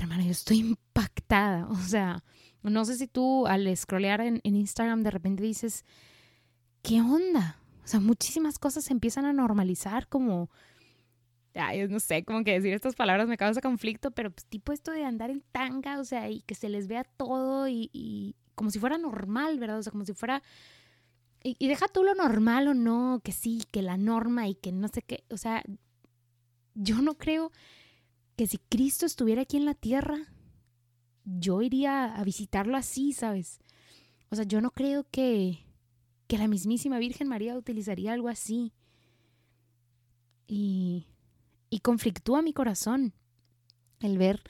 hermano, 0.00 0.22
yo 0.24 0.30
estoy 0.30 0.58
impactada. 0.58 1.66
O 1.70 1.76
sea, 1.76 2.22
no 2.62 2.84
sé 2.84 2.96
si 2.96 3.06
tú 3.06 3.46
al 3.46 3.74
scrollear 3.76 4.20
en, 4.20 4.40
Instagram 4.42 5.02
de 5.02 5.10
repente 5.10 5.42
dices, 5.42 5.84
¿qué 6.82 7.00
onda? 7.00 7.58
O 7.84 7.86
sea, 7.86 8.00
muchísimas 8.00 8.58
cosas 8.58 8.84
se 8.84 8.92
empiezan 8.92 9.26
a 9.26 9.32
normalizar 9.32 10.08
como, 10.08 10.50
ay, 11.54 11.86
no 11.88 12.00
sé, 12.00 12.24
como 12.24 12.44
que 12.44 12.52
decir 12.52 12.72
estas 12.72 12.94
palabras 12.94 13.28
me 13.28 13.36
causa 13.36 13.60
conflicto, 13.60 14.10
pero 14.10 14.30
pues, 14.30 14.46
tipo 14.46 14.72
esto 14.72 14.90
de 14.92 15.04
andar 15.04 15.30
en 15.30 15.42
tanga, 15.52 16.00
o 16.00 16.04
sea, 16.04 16.30
y 16.30 16.40
que 16.42 16.54
se 16.54 16.68
les 16.68 16.88
vea 16.88 17.04
todo 17.04 17.68
y, 17.68 17.90
y 17.92 18.36
como 18.54 18.70
si 18.70 18.78
fuera 18.78 18.96
normal, 18.98 19.58
¿verdad? 19.58 19.78
O 19.78 19.82
sea, 19.82 19.92
como 19.92 20.04
si 20.04 20.14
fuera 20.14 20.42
y, 21.46 21.68
deja 21.68 21.88
tú 21.88 22.02
lo 22.02 22.14
normal 22.14 22.68
o 22.68 22.74
no, 22.74 23.20
que 23.22 23.30
sí, 23.30 23.64
que 23.70 23.82
la 23.82 23.98
norma 23.98 24.48
y 24.48 24.54
que 24.54 24.72
no 24.72 24.88
sé 24.88 25.02
qué. 25.02 25.24
O 25.28 25.36
sea, 25.36 25.62
yo 26.74 27.02
no 27.02 27.18
creo 27.18 27.52
que 28.36 28.46
si 28.46 28.58
Cristo 28.58 29.06
estuviera 29.06 29.42
aquí 29.42 29.56
en 29.56 29.64
la 29.64 29.74
tierra, 29.74 30.18
yo 31.24 31.62
iría 31.62 32.14
a 32.14 32.24
visitarlo 32.24 32.76
así, 32.76 33.12
¿sabes? 33.12 33.60
O 34.30 34.36
sea, 34.36 34.44
yo 34.44 34.60
no 34.60 34.70
creo 34.70 35.06
que, 35.10 35.64
que 36.26 36.38
la 36.38 36.48
mismísima 36.48 36.98
Virgen 36.98 37.28
María 37.28 37.56
utilizaría 37.56 38.12
algo 38.12 38.28
así. 38.28 38.72
Y, 40.46 41.06
y 41.70 41.80
conflictúa 41.80 42.42
mi 42.42 42.52
corazón 42.52 43.14
el 44.00 44.18
ver 44.18 44.42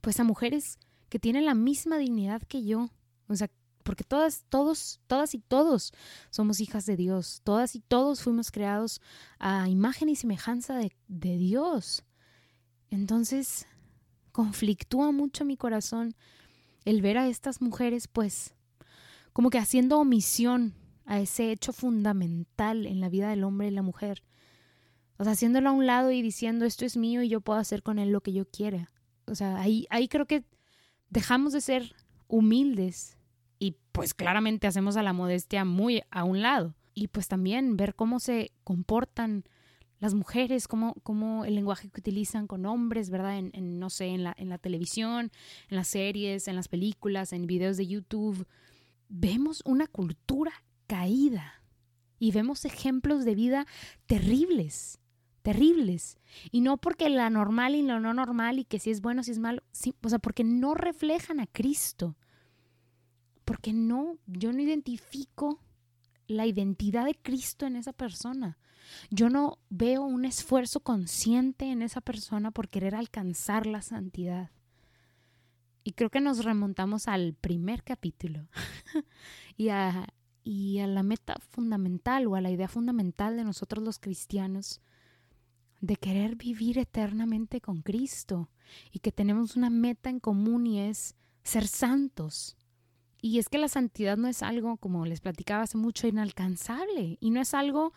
pues 0.00 0.18
a 0.20 0.24
mujeres 0.24 0.78
que 1.08 1.18
tienen 1.18 1.46
la 1.46 1.54
misma 1.54 1.98
dignidad 1.98 2.42
que 2.42 2.64
yo. 2.64 2.90
O 3.28 3.36
sea, 3.36 3.50
porque 3.82 4.04
todas, 4.04 4.44
todos, 4.48 5.00
todas 5.06 5.34
y 5.34 5.38
todos 5.38 5.92
somos 6.30 6.60
hijas 6.60 6.86
de 6.86 6.96
Dios, 6.96 7.40
todas 7.44 7.76
y 7.76 7.80
todos 7.80 8.22
fuimos 8.22 8.50
creados 8.50 9.00
a 9.38 9.68
imagen 9.68 10.08
y 10.08 10.16
semejanza 10.16 10.76
de, 10.76 10.92
de 11.08 11.36
Dios. 11.36 12.04
Entonces, 12.90 13.66
conflictúa 14.32 15.12
mucho 15.12 15.44
mi 15.44 15.56
corazón 15.56 16.14
el 16.84 17.02
ver 17.02 17.18
a 17.18 17.28
estas 17.28 17.60
mujeres, 17.60 18.08
pues, 18.08 18.54
como 19.32 19.50
que 19.50 19.58
haciendo 19.58 19.98
omisión 19.98 20.74
a 21.04 21.20
ese 21.20 21.50
hecho 21.52 21.72
fundamental 21.72 22.86
en 22.86 23.00
la 23.00 23.08
vida 23.08 23.28
del 23.28 23.44
hombre 23.44 23.68
y 23.68 23.70
la 23.72 23.82
mujer. 23.82 24.22
O 25.18 25.24
sea, 25.24 25.32
haciéndolo 25.32 25.70
a 25.70 25.72
un 25.72 25.86
lado 25.86 26.10
y 26.10 26.20
diciendo 26.20 26.64
esto 26.64 26.84
es 26.84 26.96
mío 26.96 27.22
y 27.22 27.28
yo 27.28 27.40
puedo 27.40 27.58
hacer 27.58 27.82
con 27.82 27.98
él 27.98 28.10
lo 28.10 28.20
que 28.20 28.32
yo 28.32 28.44
quiera. 28.44 28.90
O 29.26 29.34
sea, 29.34 29.58
ahí, 29.60 29.86
ahí 29.90 30.08
creo 30.08 30.26
que 30.26 30.44
dejamos 31.08 31.52
de 31.52 31.60
ser 31.60 31.94
humildes 32.28 33.16
y 33.58 33.76
pues 33.92 34.14
claramente 34.14 34.66
hacemos 34.66 34.96
a 34.96 35.02
la 35.02 35.12
modestia 35.12 35.64
muy 35.64 36.02
a 36.10 36.24
un 36.24 36.42
lado. 36.42 36.74
Y 36.94 37.08
pues 37.08 37.28
también 37.28 37.76
ver 37.76 37.94
cómo 37.94 38.20
se 38.20 38.52
comportan 38.64 39.44
las 39.98 40.14
mujeres, 40.14 40.68
cómo, 40.68 40.94
cómo 41.02 41.44
el 41.44 41.54
lenguaje 41.54 41.88
que 41.88 42.00
utilizan 42.00 42.46
con 42.46 42.66
hombres, 42.66 43.10
¿verdad? 43.10 43.38
En, 43.38 43.78
no 43.78 43.90
sé, 43.90 44.06
en 44.06 44.24
la, 44.24 44.34
en 44.38 44.48
la 44.48 44.58
televisión, 44.58 45.30
en 45.68 45.76
las 45.76 45.88
series, 45.88 46.48
en 46.48 46.56
las 46.56 46.68
películas, 46.68 47.32
en 47.32 47.46
videos 47.46 47.76
de 47.76 47.86
YouTube. 47.86 48.46
Vemos 49.08 49.62
una 49.64 49.86
cultura 49.86 50.52
caída 50.86 51.62
y 52.18 52.32
vemos 52.32 52.64
ejemplos 52.64 53.24
de 53.24 53.34
vida 53.34 53.66
terribles, 54.06 54.98
terribles. 55.42 56.18
Y 56.50 56.60
no 56.60 56.76
porque 56.76 57.08
la 57.08 57.30
normal 57.30 57.74
y 57.74 57.82
lo 57.82 58.00
no 58.00 58.12
normal 58.12 58.58
y 58.58 58.64
que 58.64 58.78
si 58.78 58.90
es 58.90 59.00
bueno, 59.00 59.22
si 59.22 59.30
es 59.30 59.38
malo, 59.38 59.62
sí, 59.72 59.94
o 60.02 60.08
sea, 60.08 60.18
porque 60.18 60.44
no 60.44 60.74
reflejan 60.74 61.40
a 61.40 61.46
Cristo 61.46 62.16
porque 63.46 63.72
no, 63.72 64.18
yo 64.26 64.52
no 64.52 64.60
identifico 64.60 65.60
la 66.26 66.46
identidad 66.46 67.06
de 67.06 67.14
Cristo 67.14 67.64
en 67.64 67.76
esa 67.76 67.92
persona. 67.92 68.58
Yo 69.10 69.28
no 69.28 69.58
veo 69.68 70.02
un 70.02 70.24
esfuerzo 70.24 70.80
consciente 70.80 71.66
en 71.66 71.82
esa 71.82 72.00
persona 72.00 72.50
por 72.50 72.68
querer 72.68 72.94
alcanzar 72.94 73.66
la 73.66 73.82
santidad. 73.82 74.50
Y 75.84 75.92
creo 75.92 76.10
que 76.10 76.20
nos 76.20 76.44
remontamos 76.44 77.06
al 77.06 77.34
primer 77.34 77.84
capítulo 77.84 78.48
y, 79.56 79.68
a, 79.68 80.08
y 80.42 80.80
a 80.80 80.86
la 80.86 81.02
meta 81.02 81.36
fundamental 81.50 82.26
o 82.26 82.34
a 82.34 82.40
la 82.40 82.50
idea 82.50 82.68
fundamental 82.68 83.36
de 83.36 83.44
nosotros 83.44 83.84
los 83.84 83.98
cristianos 83.98 84.80
de 85.80 85.96
querer 85.96 86.36
vivir 86.36 86.78
eternamente 86.78 87.60
con 87.60 87.82
Cristo 87.82 88.50
y 88.90 88.98
que 88.98 89.12
tenemos 89.12 89.56
una 89.56 89.70
meta 89.70 90.10
en 90.10 90.20
común 90.20 90.66
y 90.66 90.80
es 90.80 91.14
ser 91.42 91.66
santos. 91.68 92.56
Y 93.22 93.38
es 93.38 93.48
que 93.48 93.58
la 93.58 93.68
santidad 93.68 94.16
no 94.16 94.28
es 94.28 94.42
algo, 94.42 94.76
como 94.76 95.06
les 95.06 95.20
platicaba 95.20 95.62
hace 95.62 95.78
mucho, 95.78 96.06
inalcanzable. 96.06 97.18
Y 97.20 97.30
no 97.30 97.40
es 97.40 97.54
algo 97.54 97.92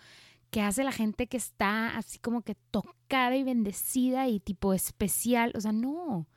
que 0.50 0.62
hace 0.62 0.84
la 0.84 0.92
gente 0.92 1.28
que 1.28 1.38
está 1.38 1.98
así 1.98 2.20
como 2.20 2.42
que 2.42 2.56
tocada 2.56 3.36
y 3.36 3.44
bendecida 3.44 4.28
y 4.28 4.40
tipo 4.40 4.74
especial. 4.74 5.52
O 5.56 5.62
sea, 5.62 5.72
no. 5.72 6.28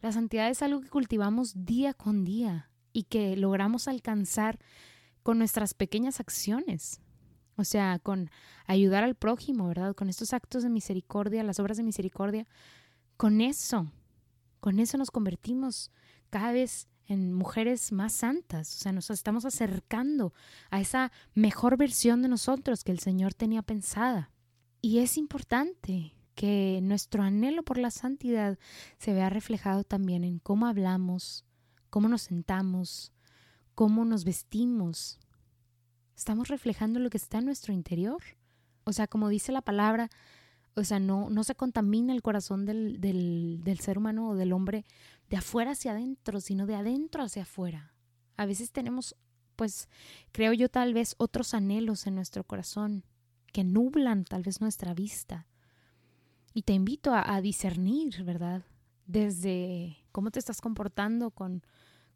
La 0.00 0.12
santidad 0.12 0.48
es 0.48 0.62
algo 0.62 0.80
que 0.80 0.88
cultivamos 0.88 1.64
día 1.64 1.94
con 1.94 2.24
día 2.24 2.70
y 2.92 3.04
que 3.04 3.36
logramos 3.36 3.88
alcanzar 3.88 4.58
con 5.22 5.38
nuestras 5.38 5.74
pequeñas 5.74 6.20
acciones. 6.20 7.00
O 7.56 7.64
sea, 7.64 7.98
con 7.98 8.30
ayudar 8.66 9.02
al 9.02 9.14
prójimo, 9.14 9.66
¿verdad? 9.68 9.94
Con 9.94 10.08
estos 10.08 10.32
actos 10.32 10.62
de 10.62 10.68
misericordia, 10.68 11.42
las 11.42 11.58
obras 11.58 11.78
de 11.78 11.82
misericordia. 11.82 12.46
Con 13.16 13.40
eso, 13.40 13.90
con 14.60 14.78
eso 14.78 14.98
nos 14.98 15.10
convertimos 15.10 15.90
cada 16.30 16.52
vez 16.52 16.88
en 17.06 17.32
mujeres 17.32 17.92
más 17.92 18.12
santas, 18.12 18.74
o 18.74 18.78
sea, 18.78 18.92
nos 18.92 19.10
estamos 19.10 19.44
acercando 19.44 20.32
a 20.70 20.80
esa 20.80 21.12
mejor 21.34 21.76
versión 21.76 22.22
de 22.22 22.28
nosotros 22.28 22.84
que 22.84 22.92
el 22.92 22.98
Señor 22.98 23.34
tenía 23.34 23.62
pensada. 23.62 24.30
Y 24.82 24.98
es 24.98 25.16
importante 25.16 26.14
que 26.34 26.80
nuestro 26.82 27.22
anhelo 27.22 27.62
por 27.62 27.78
la 27.78 27.90
santidad 27.90 28.58
se 28.98 29.12
vea 29.12 29.30
reflejado 29.30 29.84
también 29.84 30.22
en 30.22 30.38
cómo 30.38 30.66
hablamos, 30.66 31.44
cómo 31.90 32.08
nos 32.08 32.22
sentamos, 32.22 33.12
cómo 33.74 34.04
nos 34.04 34.24
vestimos. 34.24 35.18
¿Estamos 36.16 36.48
reflejando 36.48 37.00
lo 37.00 37.10
que 37.10 37.16
está 37.16 37.38
en 37.38 37.46
nuestro 37.46 37.72
interior? 37.72 38.22
O 38.84 38.92
sea, 38.92 39.06
como 39.06 39.28
dice 39.28 39.50
la 39.50 39.62
palabra, 39.62 40.10
o 40.76 40.84
sea, 40.84 41.00
no, 41.00 41.30
no 41.30 41.42
se 41.42 41.54
contamina 41.54 42.12
el 42.12 42.20
corazón 42.20 42.66
del, 42.66 43.00
del, 43.00 43.60
del 43.64 43.80
ser 43.80 43.96
humano 43.96 44.28
o 44.28 44.34
del 44.34 44.52
hombre 44.52 44.84
de 45.30 45.38
afuera 45.38 45.70
hacia 45.70 45.92
adentro, 45.92 46.40
sino 46.40 46.66
de 46.66 46.74
adentro 46.74 47.22
hacia 47.22 47.42
afuera. 47.42 47.94
A 48.36 48.44
veces 48.44 48.72
tenemos, 48.72 49.16
pues, 49.56 49.88
creo 50.32 50.52
yo 50.52 50.68
tal 50.68 50.92
vez 50.92 51.14
otros 51.16 51.54
anhelos 51.54 52.06
en 52.06 52.14
nuestro 52.14 52.44
corazón 52.44 53.04
que 53.54 53.64
nublan 53.64 54.24
tal 54.24 54.42
vez 54.42 54.60
nuestra 54.60 54.92
vista. 54.92 55.46
Y 56.52 56.62
te 56.62 56.74
invito 56.74 57.14
a, 57.14 57.34
a 57.34 57.40
discernir, 57.40 58.22
¿verdad? 58.22 58.62
Desde 59.06 59.96
cómo 60.12 60.30
te 60.30 60.38
estás 60.38 60.60
comportando 60.60 61.30
con, 61.30 61.62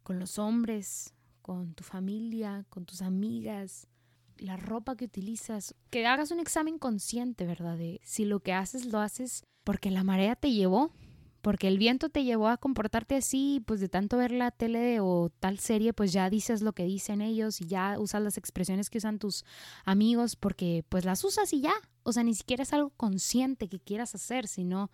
con 0.03 0.19
los 0.19 0.37
hombres, 0.37 1.15
con 1.41 1.73
tu 1.73 1.83
familia, 1.83 2.63
con 2.69 2.85
tus 2.85 3.01
amigas, 3.01 3.87
la 4.41 4.57
ropa 4.57 4.95
que 4.95 5.05
utilizas, 5.05 5.75
que 5.89 6.05
hagas 6.05 6.31
un 6.31 6.39
examen 6.39 6.79
consciente, 6.79 7.45
¿verdad? 7.45 7.77
De 7.77 8.01
si 8.03 8.25
lo 8.25 8.39
que 8.39 8.53
haces 8.53 8.85
lo 8.85 8.99
haces 8.99 9.43
porque 9.63 9.91
la 9.91 10.03
marea 10.03 10.35
te 10.35 10.51
llevó, 10.51 10.91
porque 11.41 11.67
el 11.67 11.77
viento 11.77 12.09
te 12.09 12.23
llevó 12.23 12.47
a 12.47 12.57
comportarte 12.57 13.15
así, 13.15 13.63
pues 13.65 13.79
de 13.79 13.89
tanto 13.89 14.17
ver 14.17 14.31
la 14.31 14.51
tele 14.51 14.99
o 14.99 15.29
tal 15.39 15.59
serie, 15.59 15.93
pues 15.93 16.11
ya 16.11 16.29
dices 16.29 16.61
lo 16.61 16.73
que 16.73 16.85
dicen 16.85 17.21
ellos 17.21 17.61
y 17.61 17.65
ya 17.65 17.99
usas 17.99 18.21
las 18.21 18.37
expresiones 18.37 18.89
que 18.89 18.97
usan 18.97 19.19
tus 19.19 19.45
amigos 19.85 20.35
porque 20.35 20.83
pues 20.89 21.05
las 21.05 21.23
usas 21.23 21.53
y 21.53 21.61
ya. 21.61 21.73
O 22.03 22.11
sea, 22.11 22.23
ni 22.23 22.33
siquiera 22.33 22.63
es 22.63 22.73
algo 22.73 22.89
consciente 22.91 23.69
que 23.69 23.79
quieras 23.79 24.15
hacer, 24.15 24.47
sino 24.47 24.91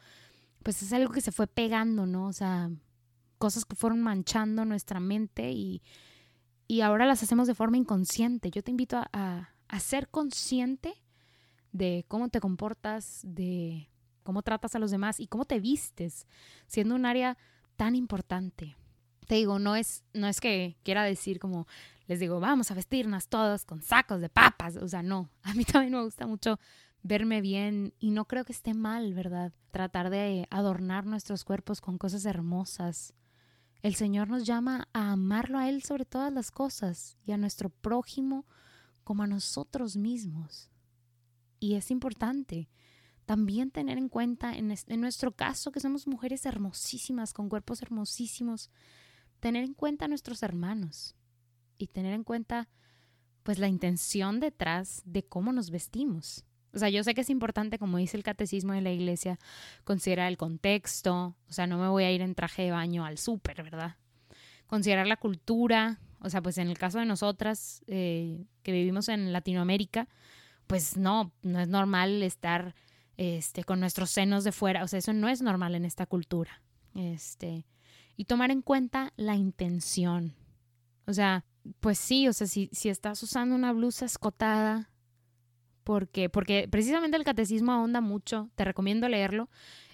pues 0.63 0.81
es 0.81 0.91
algo 0.91 1.11
que 1.13 1.21
se 1.21 1.31
fue 1.31 1.47
pegando, 1.47 2.05
¿no? 2.05 2.27
O 2.27 2.33
sea, 2.33 2.69
cosas 3.37 3.65
que 3.65 3.75
fueron 3.75 4.01
manchando 4.01 4.65
nuestra 4.65 4.99
mente 4.99 5.51
y, 5.51 5.81
y 6.67 6.81
ahora 6.81 7.05
las 7.05 7.23
hacemos 7.23 7.47
de 7.47 7.55
forma 7.55 7.77
inconsciente. 7.77 8.51
Yo 8.51 8.63
te 8.63 8.71
invito 8.71 9.01
a, 9.11 9.49
a 9.67 9.79
ser 9.79 10.09
consciente 10.09 10.93
de 11.71 12.05
cómo 12.07 12.29
te 12.29 12.39
comportas, 12.39 13.21
de 13.23 13.89
cómo 14.23 14.41
tratas 14.41 14.75
a 14.75 14.79
los 14.79 14.91
demás 14.91 15.19
y 15.19 15.27
cómo 15.27 15.45
te 15.45 15.59
vistes, 15.59 16.27
siendo 16.67 16.95
un 16.95 17.05
área 17.05 17.37
tan 17.77 17.95
importante. 17.95 18.75
Te 19.27 19.35
digo, 19.35 19.59
no 19.59 19.75
es, 19.75 20.03
no 20.13 20.27
es 20.27 20.41
que 20.41 20.77
quiera 20.83 21.03
decir 21.03 21.39
como, 21.39 21.67
les 22.07 22.19
digo, 22.19 22.39
vamos 22.39 22.71
a 22.71 22.73
vestirnos 22.73 23.27
todos 23.27 23.65
con 23.65 23.81
sacos 23.81 24.21
de 24.21 24.29
papas. 24.29 24.77
O 24.77 24.87
sea, 24.87 25.03
no, 25.03 25.29
a 25.43 25.53
mí 25.53 25.63
también 25.63 25.93
me 25.93 26.03
gusta 26.03 26.27
mucho 26.27 26.59
verme 27.03 27.41
bien 27.41 27.93
y 27.99 28.11
no 28.11 28.25
creo 28.25 28.43
que 28.43 28.51
esté 28.51 28.73
mal, 28.73 29.13
¿verdad? 29.13 29.53
Tratar 29.71 30.09
de 30.09 30.47
adornar 30.49 31.05
nuestros 31.05 31.43
cuerpos 31.45 31.79
con 31.79 31.97
cosas 31.97 32.25
hermosas. 32.25 33.13
El 33.87 33.95
Señor 33.95 34.27
nos 34.27 34.43
llama 34.43 34.89
a 34.91 35.13
amarlo 35.13 35.57
a 35.57 35.69
Él 35.69 35.81
sobre 35.81 36.03
todas 36.03 36.33
las 36.33 36.51
cosas 36.51 37.17
y 37.25 37.31
a 37.31 37.37
nuestro 37.37 37.69
prójimo 37.69 38.45
como 39.05 39.23
a 39.23 39.27
nosotros 39.27 39.95
mismos. 39.95 40.69
Y 41.61 41.75
es 41.75 41.89
importante 41.89 42.69
también 43.25 43.71
tener 43.71 43.97
en 43.97 44.09
cuenta, 44.09 44.51
en, 44.57 44.75
nuestro 44.99 45.31
caso, 45.31 45.71
que 45.71 45.79
somos 45.79 46.05
mujeres 46.05 46.45
hermosísimas, 46.45 47.31
con 47.31 47.47
cuerpos 47.47 47.81
hermosísimos, 47.81 48.71
tener 49.39 49.63
en 49.63 49.73
cuenta 49.73 50.03
a 50.03 50.09
nuestros 50.09 50.43
hermanos 50.43 51.15
y 51.77 51.87
tener 51.87 52.13
en 52.13 52.25
cuenta 52.25 52.67
pues 53.43 53.57
la 53.57 53.69
intención 53.69 54.41
detrás 54.41 55.01
de 55.05 55.23
cómo 55.23 55.53
nos 55.53 55.71
vestimos. 55.71 56.43
O 56.73 56.79
sea, 56.79 56.89
yo 56.89 57.03
sé 57.03 57.13
que 57.13 57.21
es 57.21 57.29
importante, 57.29 57.79
como 57.79 57.97
dice 57.97 58.17
el 58.17 58.23
catecismo 58.23 58.73
de 58.73 58.81
la 58.81 58.91
iglesia, 58.91 59.39
considerar 59.83 60.27
el 60.27 60.37
contexto, 60.37 61.35
o 61.49 61.53
sea, 61.53 61.67
no 61.67 61.77
me 61.77 61.87
voy 61.87 62.03
a 62.03 62.11
ir 62.11 62.21
en 62.21 62.35
traje 62.35 62.63
de 62.63 62.71
baño 62.71 63.05
al 63.05 63.17
súper, 63.17 63.63
¿verdad? 63.63 63.95
Considerar 64.67 65.07
la 65.07 65.17
cultura, 65.17 65.99
o 66.19 66.29
sea, 66.29 66.41
pues 66.41 66.57
en 66.57 66.67
el 66.67 66.77
caso 66.77 66.99
de 66.99 67.05
nosotras 67.05 67.81
eh, 67.87 68.45
que 68.63 68.71
vivimos 68.71 69.07
en 69.09 69.31
Latinoamérica, 69.31 70.07
pues 70.67 70.97
no, 70.97 71.31
no 71.41 71.59
es 71.59 71.67
normal 71.67 72.21
estar 72.21 72.75
este, 73.15 73.63
con 73.63 73.79
nuestros 73.79 74.11
senos 74.11 74.43
de 74.43 74.51
fuera. 74.51 74.83
O 74.83 74.87
sea, 74.87 74.99
eso 74.99 75.13
no 75.13 75.29
es 75.29 75.41
normal 75.41 75.75
en 75.75 75.85
esta 75.85 76.05
cultura. 76.05 76.61
Este, 76.95 77.65
y 78.15 78.25
tomar 78.25 78.51
en 78.51 78.61
cuenta 78.61 79.13
la 79.15 79.35
intención. 79.35 80.35
O 81.05 81.13
sea, 81.13 81.45
pues 81.79 81.97
sí, 81.97 82.27
o 82.27 82.33
sea, 82.33 82.47
si, 82.47 82.69
si 82.71 82.89
estás 82.89 83.21
usando 83.23 83.55
una 83.55 83.71
blusa 83.73 84.05
escotada, 84.05 84.89
porque, 85.87 86.27
porque 86.27 86.67
precisamente 86.69 87.15
el 87.15 87.23
catecismo 87.23 87.71
ahonda 87.71 88.01
mucho, 88.01 88.49
te 88.55 88.65
recomiendo 88.65 89.07
leerlo. 89.07 89.47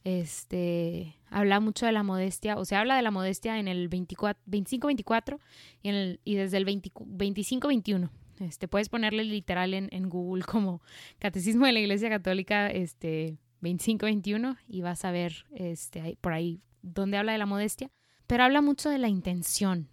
Este 0.03 1.19
habla 1.29 1.59
mucho 1.59 1.85
de 1.85 1.91
la 1.91 2.01
modestia, 2.01 2.57
o 2.57 2.65
sea, 2.65 2.79
habla 2.79 2.95
de 2.95 3.03
la 3.03 3.12
modestia 3.12 3.59
en 3.59 3.67
el 3.67 3.91
25-24 3.91 5.38
y, 5.83 5.89
en 5.89 6.19
y 6.25 6.33
desde 6.33 6.57
el 6.57 6.65
25-21. 6.65 8.09
Este, 8.39 8.67
puedes 8.67 8.89
ponerle 8.89 9.23
literal 9.23 9.75
en, 9.75 10.09
Google 10.09 10.43
como 10.43 10.81
Catecismo 11.19 11.67
de 11.67 11.73
la 11.73 11.79
Iglesia 11.81 12.09
Católica 12.09 12.71
este, 12.71 13.38
25-21 13.62 14.57
y 14.67 14.81
vas 14.81 15.05
a 15.05 15.12
ver 15.12 15.45
este, 15.53 16.17
por 16.21 16.33
ahí 16.33 16.59
donde 16.81 17.17
habla 17.17 17.33
de 17.33 17.38
la 17.38 17.45
modestia. 17.45 17.91
Pero 18.25 18.45
habla 18.45 18.63
mucho 18.63 18.89
de 18.89 18.97
la 18.97 19.09
intención. 19.09 19.89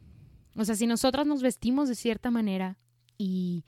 O 0.57 0.65
sea, 0.65 0.77
si 0.77 0.87
nosotras 0.87 1.27
nos 1.27 1.43
vestimos 1.43 1.91
de 1.91 1.95
cierta 1.95 2.31
manera 2.31 2.79
y, 3.19 3.67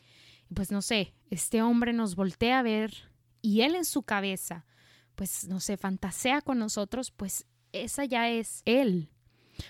pues 0.55 0.73
no 0.73 0.81
sé, 0.81 1.13
este 1.33 1.63
hombre 1.63 1.95
nos 1.95 2.15
voltea 2.15 2.59
a 2.59 2.63
ver 2.63 2.93
y 3.41 3.63
él 3.63 3.75
en 3.75 3.87
su 3.87 4.03
cabeza, 4.03 4.67
pues 5.15 5.49
no 5.49 5.61
sé, 5.61 5.79
fantasea 5.79 6.43
con 6.43 6.59
nosotros, 6.59 7.11
pues 7.11 7.47
esa 7.73 8.05
ya 8.05 8.29
es 8.29 8.61
él. 8.67 9.09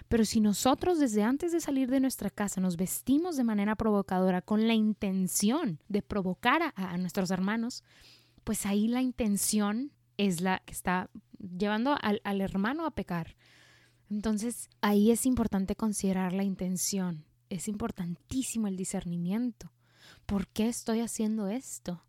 Pero 0.08 0.24
si 0.24 0.40
nosotros 0.40 0.98
desde 0.98 1.22
antes 1.22 1.52
de 1.52 1.60
salir 1.60 1.88
de 1.88 2.00
nuestra 2.00 2.30
casa 2.30 2.60
nos 2.60 2.76
vestimos 2.76 3.36
de 3.36 3.44
manera 3.44 3.76
provocadora 3.76 4.42
con 4.42 4.66
la 4.66 4.74
intención 4.74 5.78
de 5.88 6.02
provocar 6.02 6.72
a, 6.74 6.98
nuestros 6.98 7.30
hermanos, 7.30 7.84
pues 8.42 8.66
ahí 8.66 8.88
la 8.88 9.00
intención 9.00 9.92
es 10.16 10.40
la 10.40 10.62
que 10.66 10.72
está 10.72 11.10
llevando 11.38 11.96
al, 12.02 12.20
al 12.24 12.40
hermano 12.40 12.86
a 12.86 12.90
pecar. 12.90 13.36
Entonces 14.10 14.68
ahí 14.80 15.12
es 15.12 15.26
importante 15.26 15.76
considerar 15.76 16.32
la 16.32 16.42
intención. 16.42 17.24
Es 17.50 17.68
importantísimo 17.68 18.66
el 18.66 18.76
discernimiento. 18.76 19.70
¿Por 20.32 20.48
qué 20.48 20.66
estoy 20.66 21.00
haciendo 21.00 21.48
esto? 21.48 22.02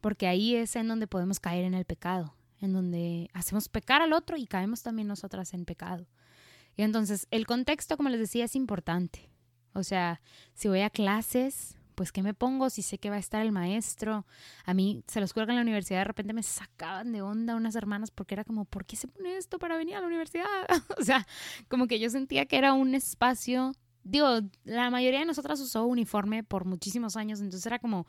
Porque 0.00 0.28
ahí 0.28 0.54
es 0.54 0.76
en 0.76 0.86
donde 0.86 1.08
podemos 1.08 1.40
caer 1.40 1.64
en 1.64 1.74
el 1.74 1.84
pecado, 1.84 2.36
en 2.60 2.72
donde 2.72 3.28
hacemos 3.34 3.68
pecar 3.68 4.02
al 4.02 4.12
otro 4.12 4.36
y 4.36 4.46
caemos 4.46 4.84
también 4.84 5.08
nosotras 5.08 5.52
en 5.52 5.64
pecado. 5.64 6.06
Y 6.76 6.82
entonces 6.82 7.26
el 7.32 7.44
contexto, 7.44 7.96
como 7.96 8.08
les 8.08 8.20
decía, 8.20 8.44
es 8.44 8.54
importante. 8.54 9.32
O 9.72 9.82
sea, 9.82 10.20
si 10.54 10.68
voy 10.68 10.82
a 10.82 10.90
clases, 10.90 11.76
pues 11.96 12.12
¿qué 12.12 12.22
me 12.22 12.34
pongo? 12.34 12.70
Si 12.70 12.82
sé 12.82 12.98
que 12.98 13.10
va 13.10 13.16
a 13.16 13.18
estar 13.18 13.42
el 13.42 13.50
maestro. 13.50 14.24
A 14.64 14.72
mí, 14.72 15.02
se 15.08 15.20
los 15.20 15.32
juro 15.32 15.48
en 15.48 15.56
la 15.56 15.62
universidad 15.62 15.98
de 15.98 16.04
repente 16.04 16.32
me 16.32 16.44
sacaban 16.44 17.10
de 17.10 17.20
onda 17.20 17.56
unas 17.56 17.74
hermanas 17.74 18.12
porque 18.12 18.36
era 18.36 18.44
como, 18.44 18.64
¿por 18.64 18.86
qué 18.86 18.94
se 18.94 19.08
pone 19.08 19.36
esto 19.36 19.58
para 19.58 19.76
venir 19.76 19.96
a 19.96 20.00
la 20.00 20.06
universidad? 20.06 20.46
o 20.96 21.02
sea, 21.02 21.26
como 21.66 21.88
que 21.88 21.98
yo 21.98 22.10
sentía 22.10 22.46
que 22.46 22.58
era 22.58 22.74
un 22.74 22.94
espacio, 22.94 23.72
digo, 24.08 24.40
la 24.64 24.90
mayoría 24.90 25.20
de 25.20 25.26
nosotras 25.26 25.60
usó 25.60 25.84
uniforme 25.86 26.42
por 26.42 26.64
muchísimos 26.64 27.16
años, 27.16 27.40
entonces 27.40 27.66
era 27.66 27.78
como, 27.78 28.06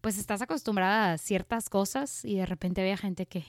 pues 0.00 0.18
estás 0.18 0.42
acostumbrada 0.42 1.12
a 1.12 1.18
ciertas 1.18 1.68
cosas 1.68 2.24
y 2.24 2.36
de 2.36 2.46
repente 2.46 2.80
había 2.80 2.96
gente 2.96 3.26
que, 3.26 3.44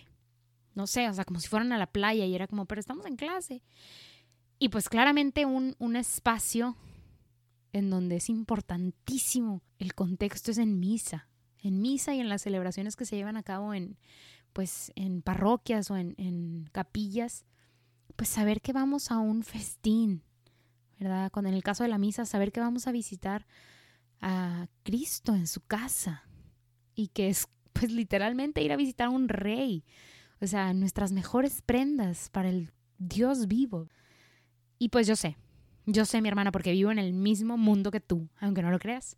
no 0.76 0.88
sé, 0.88 1.10
o 1.10 1.14
sea, 1.14 1.26
como 1.26 1.40
si 1.40 1.48
fueran 1.48 1.72
a 1.72 1.78
la 1.78 1.92
playa 1.92 2.26
y 2.26 2.34
era 2.34 2.48
como, 2.48 2.66
pero 2.66 2.80
estamos 2.80 3.06
en 3.06 3.16
clase. 3.16 3.62
Y 4.58 4.70
pues 4.70 4.90
claramente 4.90 5.46
un, 5.46 5.76
un 5.80 5.96
espacio 5.96 6.76
en 7.72 7.90
donde 7.90 8.18
es 8.18 8.30
importantísimo 8.30 9.62
el 9.78 9.94
contexto 9.94 10.52
es 10.52 10.58
en 10.58 10.80
misa, 10.80 11.30
en 11.60 11.82
misa 11.82 12.14
y 12.14 12.20
en 12.20 12.30
las 12.30 12.42
celebraciones 12.42 12.96
que 12.96 13.06
se 13.06 13.16
llevan 13.16 13.38
a 13.38 13.44
cabo 13.44 13.74
en, 13.74 13.98
pues, 14.54 14.92
en 14.96 15.22
parroquias 15.22 15.92
o 15.92 15.98
en, 15.98 16.16
en 16.18 16.70
capillas, 16.72 17.46
pues 18.16 18.30
saber 18.30 18.62
que 18.62 18.74
vamos 18.74 19.12
a 19.12 19.20
un 19.20 19.44
festín, 19.44 20.24
¿verdad? 21.00 21.32
Con 21.32 21.48
en 21.48 21.54
el 21.54 21.64
caso 21.64 21.84
de 21.84 21.90
la 21.90 21.98
misa, 21.98 22.26
saber 22.26 22.52
que 22.52 22.60
vamos 22.60 22.88
a 22.88 22.92
visitar 22.92 23.48
a 24.22 24.68
Cristo 24.84 25.34
en 25.34 25.48
su 25.48 25.62
casa 25.62 26.24
y 26.96 27.08
que 27.08 27.30
es 27.30 27.48
pues 27.74 27.92
literalmente 27.92 28.62
ir 28.62 28.72
a 28.72 28.78
visitar 28.78 29.08
a 29.08 29.12
un 29.12 29.30
rey, 29.30 29.84
o 30.42 30.48
sea, 30.48 30.74
nuestras 30.74 31.12
mejores 31.12 31.62
prendas 31.62 32.30
para 32.30 32.50
el 32.50 32.72
Dios 32.98 33.48
vivo. 33.48 33.88
Y 34.78 34.90
pues 34.90 35.08
yo 35.08 35.16
sé, 35.16 35.38
yo 35.86 36.06
sé, 36.06 36.22
mi 36.22 36.30
hermana, 36.30 36.52
porque 36.52 36.72
vivo 36.72 36.92
en 36.92 37.00
el 37.00 37.14
mismo 37.14 37.58
mundo 37.58 37.92
que 37.92 38.00
tú, 38.00 38.30
aunque 38.40 38.62
no 38.62 38.72
lo 38.72 38.80
creas, 38.80 39.18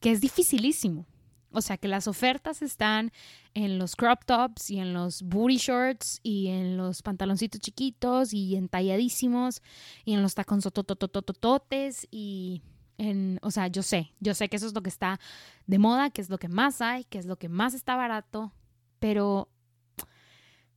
que 0.00 0.10
es 0.10 0.20
dificilísimo. 0.20 1.06
O 1.54 1.62
sea, 1.62 1.76
que 1.76 1.88
las 1.88 2.08
ofertas 2.08 2.62
están 2.62 3.12
en 3.54 3.78
los 3.78 3.96
crop 3.96 4.24
tops 4.24 4.70
y 4.70 4.78
en 4.78 4.92
los 4.92 5.22
booty 5.22 5.56
shorts 5.56 6.20
y 6.22 6.48
en 6.48 6.76
los 6.76 7.02
pantaloncitos 7.02 7.60
chiquitos 7.60 8.32
y 8.32 8.56
entalladísimos 8.56 9.62
y 10.04 10.14
en 10.14 10.22
los 10.22 10.34
taconzotototototes 10.34 12.06
y 12.10 12.62
en, 12.98 13.38
o 13.42 13.50
sea, 13.50 13.68
yo 13.68 13.82
sé, 13.82 14.12
yo 14.20 14.34
sé 14.34 14.48
que 14.48 14.56
eso 14.56 14.66
es 14.66 14.74
lo 14.74 14.82
que 14.82 14.90
está 14.90 15.18
de 15.66 15.78
moda, 15.78 16.10
que 16.10 16.20
es 16.20 16.30
lo 16.30 16.38
que 16.38 16.48
más 16.48 16.80
hay, 16.80 17.04
que 17.04 17.18
es 17.18 17.26
lo 17.26 17.36
que 17.36 17.48
más 17.48 17.74
está 17.74 17.96
barato, 17.96 18.52
pero 18.98 19.48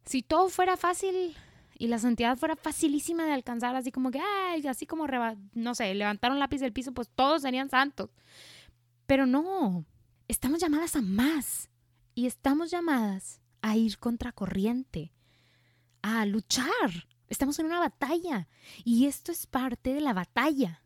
si 0.05 0.23
todo 0.23 0.49
fuera 0.49 0.77
fácil, 0.77 1.35
y 1.79 1.87
la 1.87 1.99
santidad 1.99 2.37
fuera 2.37 2.55
facilísima 2.55 3.25
de 3.25 3.33
alcanzar, 3.33 3.75
así 3.75 3.91
como 3.91 4.11
que, 4.11 4.19
ay, 4.19 4.65
así 4.67 4.85
como, 4.85 5.05
no 5.53 5.75
sé, 5.75 5.93
levantaron 5.93 6.39
lápiz 6.39 6.59
del 6.59 6.73
piso, 6.73 6.91
pues 6.91 7.09
todos 7.09 7.43
serían 7.43 7.69
santos. 7.69 8.09
Pero 9.05 9.25
no, 9.25 9.85
estamos 10.27 10.59
llamadas 10.59 10.95
a 10.95 11.01
más 11.01 11.69
y 12.13 12.25
estamos 12.25 12.71
llamadas 12.71 13.41
a 13.61 13.75
ir 13.75 13.97
contra 13.97 14.31
corriente, 14.31 15.13
a 16.01 16.25
luchar. 16.25 17.07
Estamos 17.27 17.59
en 17.59 17.67
una 17.67 17.79
batalla 17.79 18.47
y 18.83 19.05
esto 19.05 19.31
es 19.31 19.47
parte 19.47 19.93
de 19.93 20.01
la 20.01 20.13
batalla. 20.13 20.81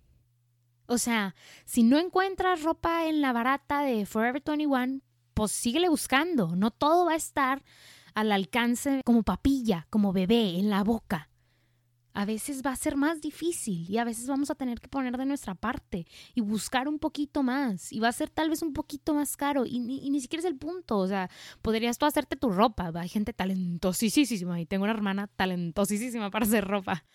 O 0.87 0.97
sea, 0.97 1.35
si 1.65 1.83
no 1.83 1.97
encuentras 1.97 2.63
ropa 2.63 3.05
en 3.05 3.21
la 3.21 3.31
barata 3.31 3.81
de 3.81 4.05
Forever 4.05 4.43
21, 4.45 5.01
pues 5.33 5.51
síguele 5.51 5.89
buscando. 5.89 6.55
No 6.55 6.71
todo 6.71 7.05
va 7.05 7.13
a 7.13 7.17
estar 7.17 7.63
al 8.13 8.31
alcance 8.31 9.01
como 9.05 9.23
papilla, 9.23 9.87
como 9.89 10.11
bebé, 10.11 10.59
en 10.59 10.69
la 10.69 10.83
boca. 10.83 11.30
A 12.13 12.25
veces 12.25 12.61
va 12.65 12.71
a 12.71 12.75
ser 12.75 12.97
más 12.97 13.21
difícil 13.21 13.89
y 13.89 13.97
a 13.97 14.03
veces 14.03 14.27
vamos 14.27 14.51
a 14.51 14.55
tener 14.55 14.79
que 14.79 14.87
poner 14.87 15.17
de 15.17 15.25
nuestra 15.25 15.55
parte 15.55 16.05
y 16.35 16.41
buscar 16.41 16.87
un 16.87 16.99
poquito 16.99 17.41
más 17.41 17.91
y 17.93 17.99
va 17.99 18.09
a 18.09 18.13
ser 18.13 18.29
tal 18.29 18.49
vez 18.49 18.61
un 18.61 18.73
poquito 18.73 19.13
más 19.13 19.37
caro 19.37 19.65
y 19.65 19.79
ni, 19.79 20.09
ni 20.09 20.19
siquiera 20.19 20.41
es 20.41 20.45
el 20.45 20.57
punto, 20.57 20.97
o 20.97 21.07
sea, 21.07 21.29
podrías 21.61 21.97
tú 21.97 22.05
hacerte 22.05 22.35
tu 22.35 22.49
ropa, 22.49 22.91
hay 22.93 23.09
gente 23.09 23.33
talentosísima 23.33 24.59
y 24.59 24.65
tengo 24.65 24.83
una 24.83 24.93
hermana 24.93 25.27
talentosísima 25.27 26.29
para 26.31 26.45
hacer 26.45 26.65
ropa. 26.67 27.05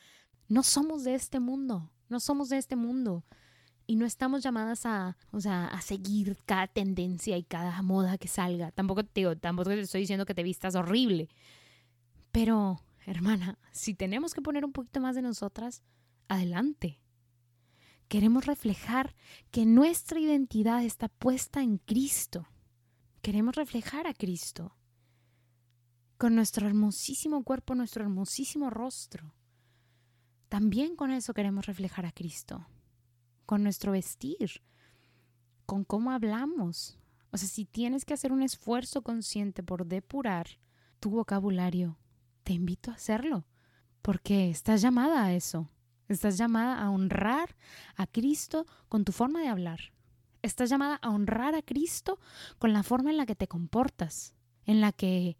No 0.49 0.63
somos 0.63 1.05
de 1.05 1.15
este 1.15 1.41
mundo, 1.41 1.91
no 2.09 2.21
somos 2.21 2.49
de 2.49 2.59
este 2.59 2.77
mundo 2.77 3.25
y 3.87 3.97
no 3.97 4.07
estamos 4.07 4.43
llamadas 4.43 4.87
a, 4.87 5.17
o 5.31 5.41
sea, 5.41 5.67
a 5.67 5.81
seguir 5.81 6.37
cada 6.45 6.67
tendencia 6.67 7.37
y 7.37 7.45
cada 7.45 7.83
moda 7.83 8.19
que 8.19 8.29
salga. 8.29 8.73
Tampoco 8.73 9.05
te 9.05 9.21
digo, 9.21 9.37
tampoco 9.37 9.71
te 9.71 9.81
estoy 9.81 10.03
diciendo 10.03 10.27
que 10.27 10.35
te 10.35 10.43
vistas 10.43 10.75
horrible, 10.75 11.29
pero 12.33 12.81
hermana, 13.11 13.59
si 13.73 13.95
tenemos 13.95 14.35
que 14.35 14.43
poner 14.43 14.65
un 14.65 14.73
poquito 14.73 15.01
más 15.01 15.15
de 15.15 15.23
nosotras, 15.23 15.83
adelante. 16.29 17.01
Queremos 18.09 18.47
reflejar 18.47 19.17
que 19.51 19.67
nuestra 19.67 20.21
identidad 20.21 20.85
está 20.85 21.09
puesta 21.09 21.63
en 21.63 21.79
Cristo. 21.79 22.47
Queremos 23.23 23.57
reflejar 23.57 24.07
a 24.07 24.15
Cristo 24.15 24.77
con 26.17 26.35
nuestro 26.35 26.67
hermosísimo 26.67 27.43
cuerpo, 27.45 27.75
nuestro 27.75 28.05
hermosísimo 28.05 28.71
rostro. 28.71 29.35
También 30.49 30.97
con 30.97 31.11
eso 31.11 31.35
queremos 31.35 31.67
reflejar 31.67 32.07
a 32.07 32.13
Cristo, 32.13 32.67
con 33.45 33.63
nuestro 33.63 33.93
vestir, 33.93 34.63
con 35.67 35.85
cómo 35.85 36.13
hablamos. 36.13 36.99
O 37.33 37.37
sea, 37.37 37.49
si 37.49 37.65
tienes 37.65 38.05
que 38.05 38.15
hacer 38.15 38.33
un 38.33 38.43
esfuerzo 38.43 39.03
consciente 39.03 39.63
por 39.63 39.87
depurar 39.87 40.47
tu 41.01 41.11
vocabulario, 41.11 41.99
te 42.47 42.53
invito 42.53 42.93
a 42.93 42.95
hacerlo, 42.95 43.45
porque 44.03 44.51
estás 44.51 44.81
llamada 44.81 45.25
a 45.25 45.35
eso. 45.35 45.69
Estás 46.07 46.39
llamada 46.39 46.81
a 46.81 46.91
honrar 46.91 47.57
a 47.97 48.07
Cristo 48.07 48.67
con 48.89 49.05
tu 49.05 49.11
forma 49.11 49.41
de 49.41 49.49
hablar. 49.49 49.93
Estás 50.43 50.71
llamada 50.71 50.95
a 51.03 51.11
honrar 51.11 51.57
a 51.57 51.63
Cristo 51.63 52.21
con 52.59 52.73
la 52.73 52.85
forma 52.85 53.11
en 53.11 53.17
la 53.17 53.27
que 53.27 53.35
te 53.35 53.49
comportas, 53.49 54.33
en 54.65 54.81
la 54.81 54.93
que, 54.93 55.37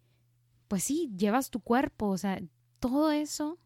pues 0.67 0.83
sí, 0.83 1.09
llevas 1.15 1.49
tu 1.49 1.61
cuerpo, 1.61 2.07
o 2.07 2.17
sea, 2.17 2.41
todo 2.81 3.11
eso 3.11 3.57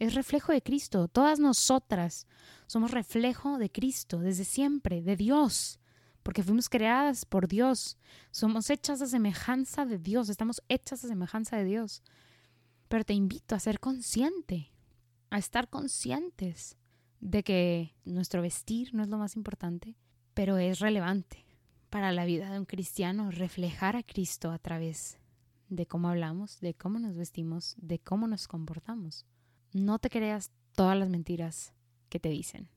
es 0.00 0.14
reflejo 0.14 0.50
de 0.50 0.60
Cristo. 0.60 1.06
Todas 1.06 1.38
nosotras 1.38 2.26
somos 2.66 2.90
reflejo 2.90 3.58
de 3.58 3.70
Cristo 3.70 4.18
desde 4.18 4.44
siempre, 4.44 5.02
de 5.02 5.14
Dios, 5.14 5.78
porque 6.24 6.42
fuimos 6.42 6.68
creadas 6.68 7.26
por 7.26 7.46
Dios. 7.46 7.96
Somos 8.32 8.70
hechas 8.70 9.00
a 9.02 9.06
semejanza 9.06 9.86
de 9.86 9.98
Dios, 9.98 10.28
estamos 10.30 10.60
hechas 10.68 11.04
a 11.04 11.08
semejanza 11.08 11.56
de 11.58 11.64
Dios. 11.64 12.02
Pero 12.88 13.04
te 13.04 13.14
invito 13.14 13.54
a 13.54 13.60
ser 13.60 13.80
consciente, 13.80 14.72
a 15.30 15.38
estar 15.38 15.68
conscientes 15.68 16.76
de 17.20 17.42
que 17.42 17.94
nuestro 18.04 18.42
vestir 18.42 18.94
no 18.94 19.02
es 19.02 19.08
lo 19.08 19.18
más 19.18 19.36
importante, 19.36 19.96
pero 20.34 20.58
es 20.58 20.78
relevante 20.78 21.44
para 21.90 22.12
la 22.12 22.24
vida 22.24 22.50
de 22.50 22.58
un 22.58 22.66
cristiano 22.66 23.30
reflejar 23.30 23.96
a 23.96 24.02
Cristo 24.02 24.50
a 24.50 24.58
través 24.58 25.18
de 25.68 25.86
cómo 25.86 26.08
hablamos, 26.08 26.60
de 26.60 26.74
cómo 26.74 26.98
nos 26.98 27.16
vestimos, 27.16 27.74
de 27.78 27.98
cómo 27.98 28.28
nos 28.28 28.46
comportamos. 28.48 29.26
No 29.72 29.98
te 29.98 30.10
creas 30.10 30.52
todas 30.74 30.96
las 30.96 31.08
mentiras 31.08 31.72
que 32.08 32.20
te 32.20 32.28
dicen. 32.28 32.68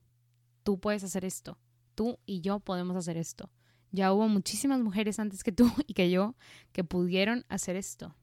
Tú 0.64 0.80
puedes 0.80 1.04
hacer 1.04 1.26
esto, 1.26 1.60
tú 1.96 2.18
y 2.26 2.42
yo 2.42 2.60
podemos 2.60 2.96
hacer 2.96 3.18
esto. 3.18 3.52
Ya 3.92 4.14
hubo 4.14 4.28
muchísimas 4.28 4.80
mujeres 4.80 5.20
antes 5.20 5.44
que 5.44 5.52
tú 5.52 5.70
y 5.88 5.94
que 5.94 6.10
yo 6.10 6.36
que 6.72 6.84
pudieron 6.84 7.46
hacer 7.50 7.76
esto. 7.76 8.16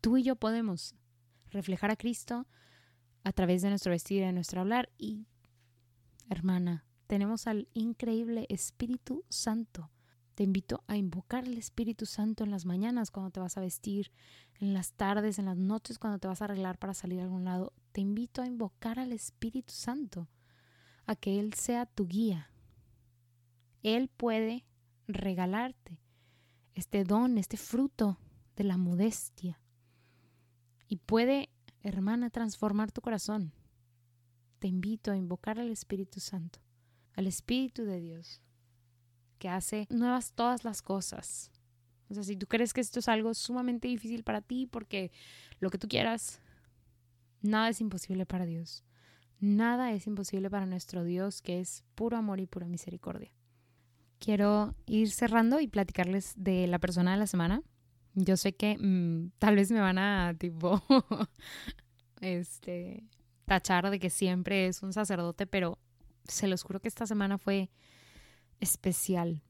Tú 0.00 0.16
y 0.16 0.22
yo 0.22 0.36
podemos 0.36 0.94
reflejar 1.50 1.90
a 1.90 1.96
Cristo 1.96 2.46
a 3.24 3.32
través 3.32 3.62
de 3.62 3.68
nuestro 3.68 3.90
vestir 3.90 4.22
y 4.22 4.26
de 4.26 4.32
nuestro 4.32 4.60
hablar. 4.60 4.90
Y, 4.98 5.26
hermana, 6.28 6.84
tenemos 7.06 7.46
al 7.46 7.68
increíble 7.74 8.46
Espíritu 8.48 9.24
Santo. 9.28 9.90
Te 10.34 10.44
invito 10.44 10.82
a 10.86 10.96
invocar 10.96 11.44
al 11.44 11.58
Espíritu 11.58 12.06
Santo 12.06 12.44
en 12.44 12.50
las 12.50 12.64
mañanas 12.64 13.10
cuando 13.10 13.30
te 13.30 13.40
vas 13.40 13.56
a 13.56 13.60
vestir, 13.60 14.10
en 14.58 14.72
las 14.72 14.92
tardes, 14.92 15.38
en 15.38 15.46
las 15.46 15.56
noches 15.56 15.98
cuando 15.98 16.18
te 16.18 16.28
vas 16.28 16.40
a 16.40 16.46
arreglar 16.46 16.78
para 16.78 16.94
salir 16.94 17.20
a 17.20 17.24
algún 17.24 17.44
lado. 17.44 17.72
Te 17.92 18.00
invito 18.00 18.40
a 18.40 18.46
invocar 18.46 18.98
al 18.98 19.12
Espíritu 19.12 19.72
Santo, 19.72 20.28
a 21.06 21.16
que 21.16 21.38
Él 21.40 21.52
sea 21.54 21.84
tu 21.84 22.06
guía. 22.06 22.50
Él 23.82 24.08
puede 24.08 24.64
regalarte 25.08 26.00
este 26.74 27.04
don, 27.04 27.36
este 27.36 27.56
fruto 27.56 28.18
de 28.56 28.64
la 28.64 28.76
modestia, 28.76 29.59
y 30.90 30.96
puede, 30.96 31.48
hermana, 31.82 32.30
transformar 32.30 32.90
tu 32.90 33.00
corazón. 33.00 33.52
Te 34.58 34.66
invito 34.66 35.12
a 35.12 35.16
invocar 35.16 35.60
al 35.60 35.70
Espíritu 35.70 36.18
Santo, 36.18 36.58
al 37.14 37.28
Espíritu 37.28 37.84
de 37.84 38.00
Dios, 38.00 38.42
que 39.38 39.48
hace 39.48 39.86
nuevas 39.88 40.32
todas 40.32 40.64
las 40.64 40.82
cosas. 40.82 41.52
O 42.08 42.14
sea, 42.14 42.24
si 42.24 42.36
tú 42.36 42.48
crees 42.48 42.72
que 42.72 42.80
esto 42.80 42.98
es 42.98 43.08
algo 43.08 43.32
sumamente 43.34 43.86
difícil 43.86 44.24
para 44.24 44.42
ti, 44.42 44.66
porque 44.66 45.12
lo 45.60 45.70
que 45.70 45.78
tú 45.78 45.86
quieras, 45.86 46.40
nada 47.40 47.68
es 47.68 47.80
imposible 47.80 48.26
para 48.26 48.44
Dios. 48.44 48.82
Nada 49.38 49.92
es 49.92 50.08
imposible 50.08 50.50
para 50.50 50.66
nuestro 50.66 51.04
Dios, 51.04 51.40
que 51.40 51.60
es 51.60 51.84
puro 51.94 52.16
amor 52.16 52.40
y 52.40 52.46
pura 52.46 52.66
misericordia. 52.66 53.32
Quiero 54.18 54.74
ir 54.86 55.12
cerrando 55.12 55.60
y 55.60 55.68
platicarles 55.68 56.34
de 56.36 56.66
la 56.66 56.80
persona 56.80 57.12
de 57.12 57.18
la 57.18 57.28
semana. 57.28 57.62
Yo 58.14 58.36
sé 58.36 58.54
que 58.54 58.76
mm, 58.78 59.32
tal 59.38 59.56
vez 59.56 59.70
me 59.70 59.80
van 59.80 59.98
a 59.98 60.34
tipo 60.38 60.82
este 62.20 63.04
tachar 63.46 63.90
de 63.90 63.98
que 63.98 64.10
siempre 64.10 64.66
es 64.66 64.82
un 64.82 64.92
sacerdote, 64.92 65.46
pero 65.46 65.78
se 66.24 66.46
los 66.46 66.62
juro 66.62 66.80
que 66.80 66.88
esta 66.88 67.06
semana 67.06 67.38
fue 67.38 67.70
especial. 68.60 69.42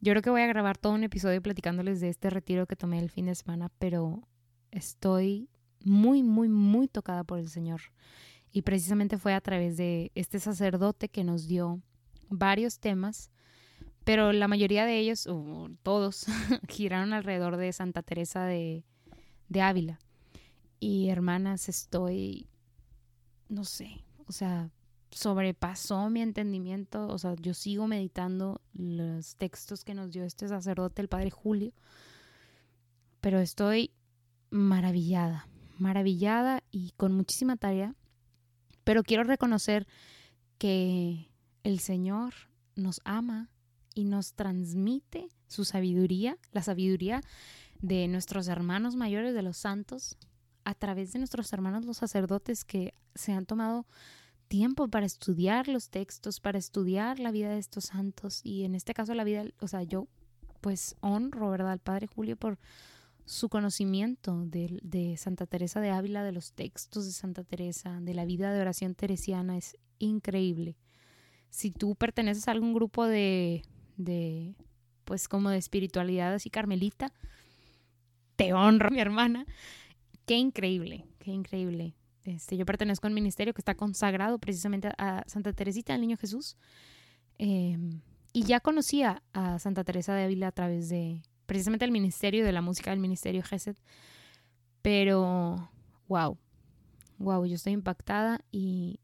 Yo 0.00 0.12
creo 0.12 0.22
que 0.22 0.30
voy 0.30 0.42
a 0.42 0.46
grabar 0.46 0.76
todo 0.76 0.92
un 0.92 1.04
episodio 1.04 1.40
platicándoles 1.40 2.00
de 2.00 2.10
este 2.10 2.28
retiro 2.28 2.66
que 2.66 2.76
tomé 2.76 2.98
el 2.98 3.10
fin 3.10 3.26
de 3.26 3.34
semana, 3.34 3.70
pero 3.78 4.28
estoy 4.70 5.48
muy, 5.84 6.22
muy, 6.22 6.48
muy 6.48 6.88
tocada 6.88 7.24
por 7.24 7.38
el 7.38 7.48
Señor. 7.48 7.80
Y 8.52 8.62
precisamente 8.62 9.18
fue 9.18 9.34
a 9.34 9.40
través 9.40 9.76
de 9.76 10.12
este 10.14 10.38
sacerdote 10.38 11.08
que 11.08 11.24
nos 11.24 11.46
dio 11.46 11.80
varios 12.28 12.78
temas 12.78 13.30
pero 14.06 14.32
la 14.32 14.46
mayoría 14.46 14.86
de 14.86 15.00
ellos, 15.00 15.26
o 15.26 15.68
todos, 15.82 16.26
giraron 16.68 17.12
alrededor 17.12 17.56
de 17.56 17.72
Santa 17.72 18.04
Teresa 18.04 18.44
de, 18.44 18.84
de 19.48 19.60
Ávila. 19.62 19.98
Y 20.78 21.08
hermanas, 21.08 21.68
estoy, 21.68 22.46
no 23.48 23.64
sé, 23.64 24.04
o 24.28 24.30
sea, 24.30 24.70
sobrepasó 25.10 26.08
mi 26.08 26.22
entendimiento, 26.22 27.08
o 27.08 27.18
sea, 27.18 27.34
yo 27.34 27.52
sigo 27.52 27.88
meditando 27.88 28.60
los 28.74 29.34
textos 29.34 29.82
que 29.82 29.94
nos 29.94 30.12
dio 30.12 30.22
este 30.22 30.46
sacerdote, 30.46 31.02
el 31.02 31.08
Padre 31.08 31.32
Julio, 31.32 31.72
pero 33.20 33.40
estoy 33.40 33.90
maravillada, 34.50 35.48
maravillada 35.78 36.62
y 36.70 36.92
con 36.96 37.12
muchísima 37.12 37.56
tarea, 37.56 37.96
pero 38.84 39.02
quiero 39.02 39.24
reconocer 39.24 39.88
que 40.58 41.28
el 41.64 41.80
Señor 41.80 42.34
nos 42.76 43.00
ama 43.04 43.50
y 43.96 44.04
nos 44.04 44.34
transmite 44.34 45.28
su 45.48 45.64
sabiduría, 45.64 46.36
la 46.52 46.62
sabiduría 46.62 47.22
de 47.80 48.06
nuestros 48.06 48.46
hermanos 48.46 48.94
mayores, 48.94 49.34
de 49.34 49.42
los 49.42 49.56
santos, 49.56 50.16
a 50.64 50.74
través 50.74 51.12
de 51.12 51.18
nuestros 51.18 51.52
hermanos 51.52 51.84
los 51.86 51.96
sacerdotes 51.96 52.64
que 52.64 52.94
se 53.14 53.32
han 53.32 53.46
tomado 53.46 53.86
tiempo 54.48 54.86
para 54.88 55.06
estudiar 55.06 55.66
los 55.66 55.88
textos, 55.88 56.40
para 56.40 56.58
estudiar 56.58 57.18
la 57.18 57.30
vida 57.30 57.48
de 57.48 57.58
estos 57.58 57.86
santos 57.86 58.40
y 58.44 58.64
en 58.64 58.74
este 58.74 58.92
caso 58.92 59.14
la 59.14 59.24
vida, 59.24 59.44
o 59.60 59.66
sea, 59.66 59.82
yo 59.82 60.06
pues 60.60 60.94
honro, 61.00 61.50
¿verdad?, 61.50 61.72
al 61.72 61.78
Padre 61.78 62.06
Julio 62.06 62.36
por 62.36 62.58
su 63.24 63.48
conocimiento 63.48 64.44
de, 64.46 65.16
Santa 65.16 65.46
Teresa 65.46 65.80
de 65.80 65.90
Ávila, 65.90 66.22
de 66.22 66.32
los 66.32 66.52
textos 66.52 67.06
de 67.06 67.12
Santa 67.12 67.44
Teresa, 67.44 67.98
de 68.00 68.14
la 68.14 68.24
vida 68.24 68.52
de 68.52 68.60
oración 68.60 68.94
teresiana, 68.94 69.56
es 69.56 69.76
increíble. 69.98 70.76
Si 71.48 71.70
tú 71.70 71.94
perteneces 71.94 72.46
a 72.46 72.52
algún 72.52 72.74
grupo 72.74 73.06
de 73.06 73.62
de, 73.96 74.54
pues 75.04 75.28
como 75.28 75.50
de 75.50 75.58
espiritualidad 75.58 76.34
así 76.34 76.50
carmelita. 76.50 77.12
Te 78.36 78.52
honro, 78.52 78.90
mi 78.92 79.00
hermana. 79.00 79.46
Qué 80.26 80.36
increíble, 80.36 81.04
qué 81.18 81.30
increíble. 81.30 81.94
Este, 82.24 82.56
yo 82.56 82.66
pertenezco 82.66 83.06
a 83.06 83.08
un 83.08 83.14
ministerio 83.14 83.54
que 83.54 83.60
está 83.60 83.74
consagrado 83.74 84.38
precisamente 84.38 84.88
a 84.98 85.22
Santa 85.26 85.52
Teresita, 85.52 85.94
al 85.94 86.00
Niño 86.00 86.16
Jesús. 86.16 86.56
Em, 87.38 88.00
y 88.32 88.42
ya 88.42 88.60
conocía 88.60 89.22
a 89.32 89.58
Santa 89.58 89.84
Teresa 89.84 90.14
de 90.14 90.24
Ávila 90.24 90.48
a 90.48 90.52
través 90.52 90.88
de 90.88 91.22
precisamente 91.46 91.84
el 91.84 91.92
ministerio 91.92 92.44
de 92.44 92.52
la 92.52 92.60
música 92.60 92.90
del 92.90 92.98
ministerio 92.98 93.42
Gesed. 93.42 93.76
Pero, 94.82 95.70
wow, 96.08 96.36
wow, 97.18 97.46
yo 97.46 97.54
estoy 97.54 97.72
impactada 97.72 98.40
y, 98.50 99.00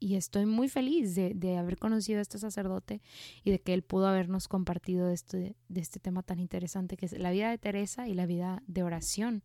y 0.00 0.16
estoy 0.16 0.46
muy 0.46 0.68
feliz 0.68 1.14
de, 1.14 1.58
haber 1.58 1.78
conocido 1.78 2.18
a 2.18 2.22
este 2.22 2.38
sacerdote 2.38 3.02
y 3.44 3.50
de 3.50 3.60
que 3.60 3.74
él 3.74 3.82
pudo 3.82 4.06
habernos 4.06 4.48
compartido 4.48 5.08
de 5.08 5.14
este, 5.14 5.56
de 5.68 5.80
este 5.80 5.98
tema 6.00 6.22
tan 6.22 6.38
interesante 6.38 6.96
que 6.96 7.06
es 7.06 7.12
la 7.18 7.30
vida 7.30 7.50
de 7.50 7.58
Teresa 7.58 8.08
y 8.08 8.14
la 8.14 8.26
vida 8.26 8.62
de 8.66 8.82
oración 8.82 9.42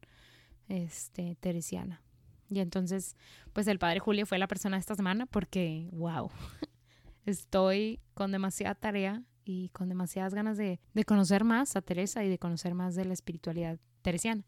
este, 0.68 1.36
teresiana. 1.39 2.02
Y 2.50 2.60
entonces, 2.60 3.16
pues 3.52 3.68
el 3.68 3.80
padre 3.80 4.00
Julio 4.00 4.26
fue 4.26 4.38
la 4.38 4.48
persona 4.48 4.78
de 4.78 4.82
esta 4.82 4.96
semana 4.96 5.26
porque, 5.26 5.89
wow, 5.92 6.30
estoy 7.26 8.00
con 8.13 8.32
demasiada 8.32 8.76
tarea 8.76 9.24
y 9.46 9.70
con 9.70 9.89
demasiadas 9.89 10.34
ganas 10.34 10.58
de, 10.58 10.80
de 10.94 11.04
conocer 11.04 11.44
más 11.44 11.76
a 11.76 11.82
Teresa 11.82 12.24
y 12.24 12.30
de 12.30 12.38
conocer 12.38 12.76
más 12.76 12.96
de 12.96 13.06
la 13.06 13.13
espiritualidad 13.13 13.80
teresiana. 14.02 14.44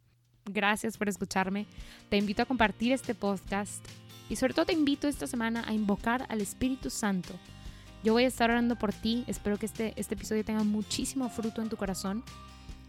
Gracias 0.46 0.98
por 0.98 1.10
escucharme. 1.10 1.66
Te 2.10 2.18
invito 2.18 2.44
a 2.44 2.46
compartir 2.46 2.92
este 2.92 3.16
podcast 3.16 3.84
y 4.30 4.36
sobre 4.36 4.54
todo 4.54 4.66
te 4.66 4.74
invito 4.74 5.08
esta 5.08 5.28
semana 5.28 5.64
a 5.68 5.74
invocar 5.74 6.26
al 6.30 6.42
Espíritu 6.42 6.90
Santo. 6.90 7.34
Yo 8.04 8.14
voy 8.14 8.24
a 8.24 8.28
estar 8.28 8.50
orando 8.50 8.76
por 8.76 8.94
ti. 8.94 9.24
Espero 9.28 9.58
que 9.58 9.66
este, 9.66 9.94
este 9.96 10.16
episodio 10.16 10.46
tenga 10.46 10.64
muchísimo 10.64 11.30
fruto 11.30 11.62
en 11.62 11.70
tu 11.70 11.78
corazón. 11.78 12.24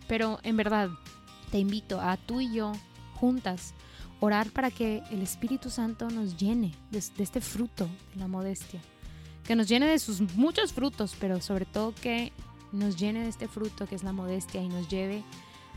Pero 0.09 0.39
en 0.43 0.57
verdad, 0.57 0.91
te 1.51 1.59
invito 1.59 2.01
a 2.01 2.17
tú 2.17 2.41
y 2.41 2.53
yo 2.53 2.73
juntas 3.15 3.75
orar 4.21 4.51
para 4.51 4.71
que 4.71 5.03
el 5.11 5.23
Espíritu 5.23 5.71
Santo 5.71 6.11
nos 6.11 6.37
llene 6.37 6.75
de, 6.91 6.99
este 6.99 7.41
fruto 7.41 7.89
de 8.15 8.21
la 8.21 8.29
modestia. 8.29 8.81
Que 9.45 9.57
nos 9.57 9.69
llene 9.69 9.87
de 9.87 9.99
sus 9.99 10.21
muchos 10.37 10.73
frutos, 10.73 11.17
pero 11.19 11.41
sobre 11.41 11.67
todo 11.67 11.95
que 11.95 12.33
nos 12.73 12.97
llene 12.97 13.23
de 13.23 13.29
este 13.29 13.49
fruto 13.49 13.87
que 13.87 13.95
es 13.95 14.03
la 14.03 14.13
modestia 14.13 14.63
y 14.63 14.69
nos 14.69 14.89
lleve 14.89 15.23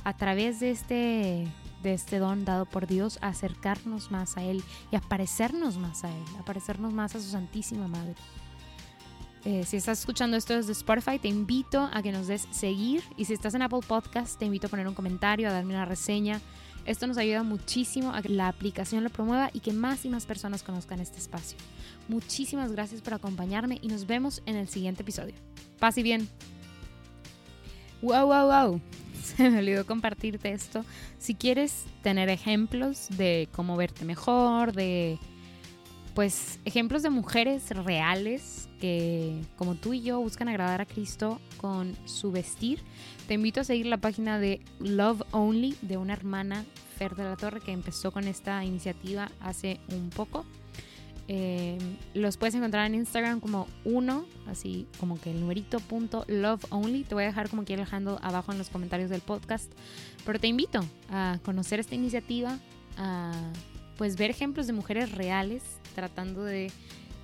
a 0.04 0.16
través 0.16 0.60
de 0.60 0.72
este 0.72 1.48
de 1.84 1.94
este 1.94 2.20
don 2.20 2.46
dado 2.46 2.66
por 2.66 2.88
Dios, 2.88 3.20
acercarnos 3.22 4.12
más 4.12 4.38
a 4.38 4.44
Él 4.44 4.64
y 4.92 4.96
a 4.96 5.02
parecernos 5.02 5.78
más 5.78 6.04
a 6.04 6.10
Él, 6.10 6.24
a 6.40 6.44
parecernos 6.44 6.94
más 6.94 7.16
a 7.16 7.20
su 7.20 7.30
Santísima 7.30 7.88
Madre. 7.88 8.16
Eh, 9.46 9.64
si 9.66 9.78
estás 9.78 10.00
escuchando 10.00 10.36
esto 10.36 10.54
desde 10.56 10.74
Spotify, 10.74 11.18
te 11.18 11.30
invito 11.30 11.90
a 11.94 12.02
que 12.02 12.12
nos 12.12 12.28
des 12.28 12.48
seguir 12.52 13.04
y 13.16 13.26
si 13.26 13.34
estás 13.34 13.54
en 13.54 13.62
Apple 13.62 13.80
Podcast, 13.88 14.38
te 14.38 14.46
invito 14.46 14.68
a 14.68 14.70
poner 14.70 14.88
un 14.88 14.94
comentario, 14.94 15.48
a 15.48 15.54
darme 15.54 15.74
una 15.74 15.86
reseña. 15.86 16.42
Esto 16.86 17.08
nos 17.08 17.18
ayuda 17.18 17.44
muchísimo 17.44 18.14
a 18.14 18.22
que 18.22 18.30
la 18.30 18.48
aplicación 18.48 19.04
lo 19.04 19.10
promueva 19.10 19.50
y 19.54 19.60
que 19.60 19.72
más 19.72 20.04
y 20.06 20.10
más 20.10 20.26
personas 20.26 20.64
conozcan 20.64 21.00
este 21.00 21.20
espacio. 21.20 21.58
Muchísimas 22.08 22.72
gracias 22.72 23.02
por 23.02 23.14
acompañarme 23.14 23.78
y 23.82 23.88
nos 23.88 24.08
vemos 24.08 24.42
en 24.46 24.56
el 24.56 24.68
siguiente 24.68 25.04
episodio. 25.04 25.36
Paz 25.80 25.98
y 25.98 26.04
bien. 26.04 26.28
Wow, 28.02 28.26
wow, 28.28 28.46
wow. 28.48 28.82
se 29.24 29.50
me 29.50 29.60
olvidó 29.60 29.86
compartirte 29.86 30.52
esto. 30.52 30.84
Si 31.18 31.36
quieres 31.36 31.86
tener 32.02 32.30
ejemplos 32.30 33.08
de 33.18 33.48
cómo 33.52 33.78
verte 33.78 34.06
mejor, 34.06 34.74
de 34.74 35.18
pues 36.16 36.60
ejemplos 36.66 37.04
de 37.04 37.10
mujeres 37.10 37.70
reales 37.70 38.68
que 38.82 39.42
como 39.58 39.76
tú 39.76 39.94
y 39.94 40.02
yo 40.02 40.20
buscan 40.20 40.50
agradar 40.50 40.82
a 40.82 40.86
Cristo 40.86 41.40
con 41.58 41.96
su 42.06 42.32
vestir, 42.32 42.82
te 43.28 43.36
invito 43.36 43.62
a 43.62 43.64
seguir 43.64 43.86
la 43.86 43.98
página 43.98 44.40
de 44.40 44.62
Love 44.80 45.22
Only 45.32 45.78
de 45.82 45.98
una 45.98 46.14
hermana 46.14 46.66
Fer 46.98 47.16
de 47.16 47.24
la 47.24 47.38
Torre 47.38 47.62
que 47.62 47.72
empezó 47.72 48.12
con 48.12 48.26
esta 48.26 48.64
iniciativa 48.66 49.30
hace 49.40 49.80
un 49.90 50.10
poco. 50.10 50.46
Eh, 51.32 51.78
los 52.16 52.38
puedes 52.38 52.56
encontrar 52.56 52.88
en 52.88 52.96
Instagram 52.96 53.40
como 53.40 53.68
uno, 53.86 54.26
así 54.48 54.88
como 55.00 55.22
que 55.22 55.30
el 55.30 55.40
numerito 55.40 55.80
punto 55.80 56.26
love 56.28 56.66
only. 56.72 57.04
Te 57.04 57.14
voy 57.14 57.24
a 57.24 57.28
dejar 57.28 57.50
como 57.50 57.66
quiera 57.66 57.84
dejando 57.84 58.20
abajo 58.24 58.52
en 58.52 58.58
los 58.58 58.70
comentarios 58.72 59.12
del 59.12 59.22
podcast. 59.22 59.72
Pero 60.26 60.40
te 60.40 60.48
invito 60.48 60.84
a 61.12 61.38
conocer 61.46 61.80
esta 61.80 61.94
iniciativa, 61.94 62.58
a 62.98 63.32
pues 63.96 64.18
ver 64.18 64.32
ejemplos 64.32 64.66
de 64.66 64.74
mujeres 64.74 65.12
reales 65.12 65.62
tratando 65.94 66.44
de 66.44 66.72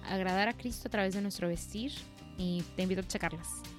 agradar 0.07 0.49
a 0.49 0.53
Cristo 0.53 0.87
a 0.87 0.91
través 0.91 1.15
de 1.15 1.21
nuestro 1.21 1.47
vestir 1.47 1.91
y 2.37 2.63
te 2.75 2.83
invito 2.83 3.01
a 3.01 3.07
checarlas. 3.07 3.74